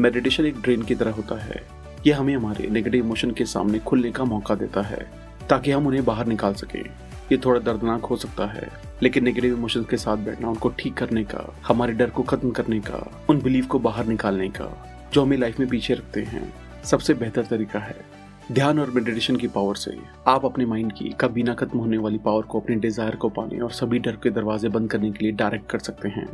मेडिटेशन 0.00 0.46
एक 0.46 0.60
ड्रेन 0.60 0.82
की 0.82 0.94
तरह 0.94 1.10
होता 1.10 1.44
है। 1.44 1.62
ये 2.06 2.12
हमें 2.12 2.36
हमारे 2.36 2.68
नेगेटिव 2.68 3.04
इमोशन 3.04 3.30
के 3.30 3.44
सामने 3.44 3.78
खुलने 3.78 4.12
का 4.12 4.24
मौका 4.24 4.54
देता 4.54 4.82
है, 4.82 5.10
ताकि 5.50 5.70
हम 5.70 5.86
उन्हें 5.86 6.04
बाहर 6.04 6.26
निकाल 6.26 6.54
सकें। 6.54 6.84
ये 7.32 7.38
थोड़ा 7.44 7.60
दर्दनाक 7.60 8.04
हो 8.04 8.16
सकता 8.16 8.46
है, 8.46 8.70
लेकिन 9.02 9.24
नेगेटिव 9.24 9.54
इमोशन 9.54 9.84
के 9.84 9.96
साथ 9.96 10.16
बैठना, 10.16 10.48
उनको 10.48 10.68
ठीक 10.68 10.94
करने 10.94 11.24
का, 11.24 11.54
हमारे 11.66 11.92
डर 11.92 12.10
को 12.10 12.22
खत्म 12.22 12.50
करने 12.50 12.80
का, 12.80 13.26
उन 13.30 13.40
बिलीफ 13.40 13.66
को 13.66 13.78
बाहर 13.78 14.06
निकालने 14.06 14.48
का, 14.48 14.86
जो 15.12 15.22
हमें 15.22 15.36
लाइफ 15.36 15.60
में 15.60 15.68
पीछे 15.68 15.94
रखते 15.94 16.22
हैं, 16.22 16.52
सबसे 16.84 17.14
बेहतर 17.14 17.42
तरीका 17.42 17.78
है। 17.78 18.15
ध्यान 18.52 18.78
और 18.78 18.90
मेडिटेशन 18.90 19.36
की 19.36 19.48
पावर 19.48 19.74
से 19.74 19.96
आप 20.28 20.44
अपने 20.44 20.64
माइंड 20.66 20.92
की 20.92 21.08
कभी 21.20 21.42
ना 21.42 21.54
खत्म 21.54 21.78
होने 21.78 21.96
वाली 21.98 22.18
पावर 22.18 22.42
को, 22.42 22.60
अपने 22.60 22.76
डिज़ायर 22.76 23.16
को 23.16 23.28
पाने 23.28 23.58
और 23.58 23.70
सभी 23.70 23.98
डर 23.98 24.16
के 24.16 24.30
दरवाजे 24.30 24.68
बंद 24.68 24.90
करने 24.90 25.10
के 25.10 25.24
लिए 25.24 25.32
डायरेक्ट 25.32 25.68
कर 25.70 25.78
सकते 25.78 26.08
हैं। 26.08 26.26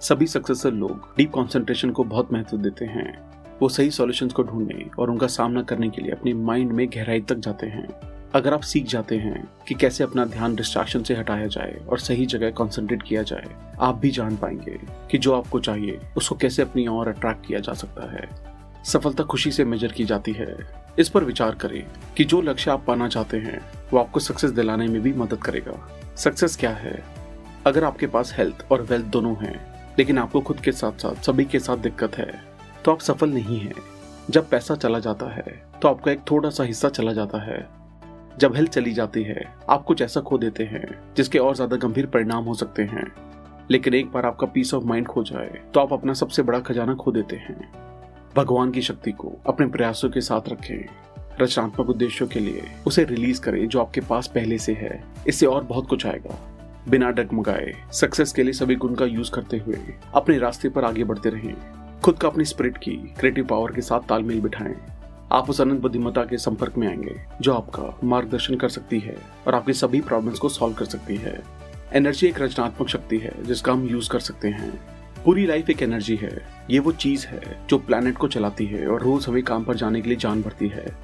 सभी 0.00 0.26
सक्सेसफुल 0.26 0.74
लोग 0.74 1.12
डीप 1.16 1.32
कंसंट्रेशन 1.34 1.90
को 1.90 2.04
बहुत 2.04 2.32
महत्व 2.32 2.56
देते 2.56 2.84
हैं। 2.84 3.12
वो 3.60 3.68
सही 3.68 3.90
सॉल्यूशंस 3.90 4.32
को 4.32 4.42
ढूँढने 4.42 4.88
और 4.98 5.10
उनका 5.10 5.26
सामना 5.26 5.62
करने 5.62 5.90
के 5.90 6.02
लिए 6.02 6.12
अपने 6.12 6.34
माइंड 6.34 6.72
में 6.72 6.86
गहराई 6.88 7.20
तक 7.20 7.38
जाते 7.38 7.66
हैं। 7.66 7.86
अगर 8.34 8.54
आप 8.54 8.62
सीख 8.62 8.86
जाते 8.86 9.16
हैं 9.16 9.46
कि 9.68 9.74
कैसे 9.74 10.04
अपना 10.04 10.24
ध्यान 10.24 10.54
डिस्ट्रैक्शन 10.54 11.02
से 11.02 11.14
हटाया 11.14 11.46
जाए 11.46 11.80
और 11.88 11.98
सही 11.98 12.26
जगह 12.26 12.50
कंसंट्रेट 12.50 13.02
किया 13.02 13.22
जाए, 13.22 13.46
आप 13.80 13.98
भी 13.98 14.10
जान 14.10 14.36
पाएँगे 14.36 14.80
कि 15.10 15.18
जो 15.18 15.34
आपको 15.34 15.60
चाहिए, 15.60 16.00
उसको 16.16 16.34
कैसे 16.34 16.62
अपनी 16.62 16.86
ओर 16.88 17.08
अट्रैक्ट 17.08 17.46
किया 17.46 17.60
जा 17.60 17.72
सकता 17.72 18.12
है। 18.12 18.54
सफलता 18.86 19.24
खुशी 19.24 19.50
से 19.50 19.64
मेजर 19.64 19.92
की 19.92 20.04
जाती 20.04 20.32
है। 20.32 20.56
इस 20.98 21.08
पर 21.08 21.24
विचार 21.24 21.54
करें 21.54 21.86
कि 22.16 22.24
जो 22.24 22.40
लक्ष्य 22.40 22.70
आप 22.70 22.84
पाना 22.86 23.08
चाहते 23.08 23.36
हैं, 23.36 23.60
वो 23.92 23.98
आपको 23.98 24.20
सक्सेस 24.20 24.50
दिलाने 24.50 24.86
में 24.88 25.00
भी 25.02 25.12
मदद 25.12 25.42
करेगा। 25.42 25.72
सक्सेस 26.16 26.56
क्या 26.56 26.70
है? 26.72 27.02
अगर 27.66 27.84
आपके 27.84 28.06
पास 28.06 28.32
हेल्थ 28.36 28.66
और 28.72 28.82
वेल्थ 28.82 29.06
दोनों 29.06 29.34
हैं, 29.36 29.54
लेकिन 29.98 30.18
आपको 30.18 30.40
खुद 30.40 30.60
के 30.60 30.72
साथ 30.72 30.98
साथ 30.98 31.22
सभी 31.22 31.44
के 31.44 31.58
साथ 31.58 31.76
दिक्कत 31.78 32.16
है 32.16 32.30
तो 32.84 32.92
आप 32.92 33.00
सफल 33.00 33.30
नहीं 33.30 33.58
हैं। 33.58 33.74
जब 34.30 34.48
पैसा 34.48 34.74
चला 34.76 34.98
जाता 34.98 35.26
है 35.26 35.62
तो 35.82 35.88
आपका 35.88 36.12
एक 36.12 36.20
थोड़ा 36.30 36.50
सा 36.50 36.64
हिस्सा 36.64 36.88
चला 36.90 37.12
जाता 37.12 37.38
है। 37.42 37.58
जब 38.38 38.54
हेल्थ 38.56 38.70
चली 38.70 38.92
जाती 38.92 39.22
है, 39.22 39.44
आप 39.70 39.84
कुछ 39.84 40.02
ऐसा 40.02 40.20
खो 40.20 40.38
देते 40.38 40.64
हैं, 40.64 41.14
जिसके 41.16 41.38
और 41.38 41.54
ज़्यादा 41.54 41.76
गंभीर 41.78 42.06
परिणाम 42.06 42.44
हो 42.44 42.54
सकते 42.54 42.82
हैं। 42.84 43.06
लेकिन 43.70 43.94
एक 43.94 44.10
बार 44.12 44.26
आपका 44.26 44.46
पीस 44.46 44.72
ऑफ़ 44.74 44.84
माइंड 44.84 45.06
खो 45.06 45.22
जाए 45.24 45.60
तो 45.74 45.80
आप 45.80 45.92
अपना 45.92 46.12
सबसे 46.14 46.42
बड़ा 46.42 46.60
खजाना 46.60 46.94
खो 46.94 47.12
देते 47.12 47.36
हैं। 47.38 47.56
भगवान 48.36 48.70
की 48.70 48.82
शक्ति 48.82 49.12
को 49.12 49.32
अपने 49.46 49.66
प्रयासों 49.66 50.10
के 50.10 50.20
साथ 50.20 50.40
रखें। 50.48 50.86
रचनात्मक 51.40 51.90
उद्देश्यों 51.90 52.28
के 52.28 52.40
लिए 52.40 52.62
उसे 52.86 53.04
रिलीज़ 53.04 53.40
करें, 53.40 53.68
जो 53.68 53.80
आपके 53.80 54.00
पास 54.00 54.26
पहले 54.26 54.58
से 54.58 54.72
है। 54.72 55.04
इससे 55.28 55.46
और 55.46 55.64
बहुत 55.64 55.88
कुछ 55.88 56.06
आएगा। 56.06 56.38
बिना 56.88 57.10
डगमगाए 57.10 57.72
सक्सेस 57.92 58.32
के 58.32 58.42
लिए 58.42 58.52
सभी 58.52 58.74
गुण 58.74 58.94
का 58.94 59.04
यूज़ 59.04 59.30
करते 59.30 59.56
हुए 59.58 59.78
अपने 60.14 60.38
रास्ते 60.38 60.68
पर 60.68 60.84
आगे 60.84 61.04
बढ़ते 61.04 61.28
रहें। 61.28 61.54
खुद 62.04 62.18
का 62.18 62.28
अपनी 62.28 62.44
स्पिरिट 62.44 62.78
की 62.78 62.92
क्रिएटिव 62.92 63.46
पावर 63.46 63.72
के 63.72 63.80
साथ 63.80 64.00
तालमेल 64.00 64.40
बिठाएँ। 64.40 64.76
आप 65.32 65.50
उस 65.50 65.60
अनंत 65.60 65.80
बुद्धिमता 65.80 66.24
के 66.24 66.38
संपर्क 66.38 66.76
में 66.76 66.88
आएँगे, 66.88 67.20
जो 67.40 67.54
आपका 67.54 67.98
मार्गदर्शन 68.04 68.54
कर 68.56 68.68
सकती 68.68 69.00
है 69.00 69.16
और 69.46 69.54
आपकी 69.54 69.72
सभी 69.72 70.00
प्रॉब्लम्स 70.00 70.38
को 70.38 70.48
सॉल्व 70.48 70.74
कर 70.74 70.84
सकती 70.84 71.16
है। 71.16 71.42
एनर्जी 71.92 72.26
एक 72.26 72.40
रचनात्मक 72.40 72.88
शक्ति 72.88 73.18
है, 73.18 73.44
जिसका 73.44 73.72
हम 73.72 73.88
यूज़ 73.88 74.10
कर 74.10 74.18
सकते 74.18 74.48
हैं। 74.48 74.95
पूरी 75.26 75.46
लाइफ 75.46 75.70
एक 75.70 75.82
एनर्जी 75.82 76.16
है। 76.16 76.48
ये 76.70 76.78
वो 76.78 76.92
चीज़ 76.92 77.26
है 77.26 77.66
जो 77.70 77.78
प्लेनेट 77.78 78.16
को 78.16 78.28
चलाती 78.28 78.66
है 78.66 78.88
और 78.88 79.02
रोज 79.02 79.26
हमें 79.28 79.42
काम 79.42 79.64
पर 79.64 79.76
जाने 79.76 80.00
के 80.00 80.08
लिए 80.08 80.16
जान 80.16 80.42
भरती 80.42 80.68
है। 80.68 80.96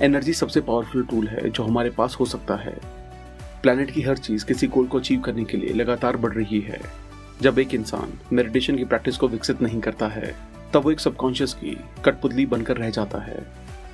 एनर्जी 0.00 0.32
सबसे 0.32 0.60
पावरफुल 0.60 1.02
टूल 1.02 1.28
है 1.28 1.50
जो 1.50 1.62
हमारे 1.62 1.90
पास 1.90 2.16
हो 2.20 2.24
सकता 2.24 2.56
है। 2.56 2.78
प्लेनेट 3.62 3.90
की 3.90 4.02
हर 4.02 4.18
चीज़ 4.18 4.46
किसी 4.46 4.66
गोल 4.66 4.86
को 4.86 4.98
अचीव 4.98 5.20
करने 5.20 5.44
के 5.44 5.56
लिए 5.56 5.72
लगातार 5.72 6.16
बढ़ 6.16 6.32
रही 6.32 6.60
है। 6.60 6.80
जब 7.42 7.58
एक 7.58 7.74
इंसान 7.74 8.12
मेडिटेशन 8.32 8.76
की 8.76 8.84
प्रैक्टिस 8.84 9.16
को 9.16 9.28
विकसित 9.28 9.62
नहीं 9.62 9.80
करता 9.80 10.08
है, 10.08 10.34
तब 10.74 10.82
वो 10.82 10.90
एक 10.90 11.00
सबकॉन्शियस 11.00 11.54
की 11.54 11.80
कठपुतली 12.04 12.46
बनकर 12.46 12.76
रह 12.76 12.90
जाता 12.90 13.18
है। 13.18 13.46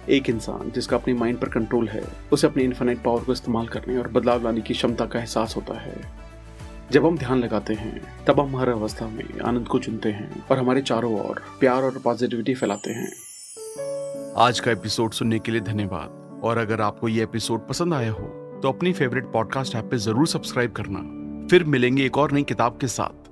एक 0.08 0.30
इंसान 0.30 0.70
जिसका 0.70 0.96
अपने 0.96 1.14
माइंड 1.14 1.38
पर 1.38 1.48
कंट्रोल 1.48 1.88
है, 1.88 2.02
उसे 2.32 2.46
अपने 2.46 2.62
इन्फिनाइट 2.62 2.98
पावर 2.98 3.24
को 3.24 3.32
इस्तेमाल 3.32 3.66
करने 3.66 3.98
और 3.98 4.08
बदलाव 4.08 4.44
लाने 4.44 4.60
की 4.60 4.74
क्षमता 4.74 5.06
का 5.06 5.18
एहसास 5.18 5.56
होता 5.56 5.80
है। 5.80 6.23
जब 6.92 7.06
हम 7.06 7.16
ध्यान 7.18 7.38
लगाते 7.38 7.74
हैं, 7.74 8.00
तब 8.26 8.40
हम 8.40 8.56
हर 8.56 8.68
अवस्था 8.68 9.06
में 9.08 9.40
आनंद 9.40 9.68
को 9.68 9.78
चुनते 9.78 10.08
हैं 10.08 10.44
और 10.50 10.58
हमारे 10.58 10.82
चारों 10.82 11.12
ओर 11.20 11.42
प्यार 11.60 11.82
और 11.82 11.98
पॉजिटिविटी 11.98 12.54
फैलाते 12.54 12.90
हैं। 12.90 13.08
आज 14.38 14.60
का 14.60 14.70
एपिसोड 14.70 15.12
सुनने 15.12 15.38
के 15.38 15.52
लिए 15.52 15.60
धन्यवाद। 15.60 16.40
और 16.44 16.58
अगर 16.58 16.80
आपको 16.80 17.08
ये 17.08 17.22
एपिसोड 17.22 17.66
पसंद 17.68 17.94
आया 17.94 18.10
हो 18.10 18.26
तो 18.62 18.68
अपनी 18.68 18.92
फेवरेट 18.92 19.32
पॉडकास्ट 19.32 19.74
ऐप 19.74 19.88
पे 19.90 19.98
ज़रूर 19.98 20.26
सब्सक्राइब 20.26 20.72
करना। 20.72 20.98
फिर 21.50 21.64
मिलेंगे 21.64 22.04
एक 22.04 22.18
और 22.18 22.32
नई 22.32 22.42
किताब 22.42 22.78
के 22.80 22.86
साथ। 22.86 23.23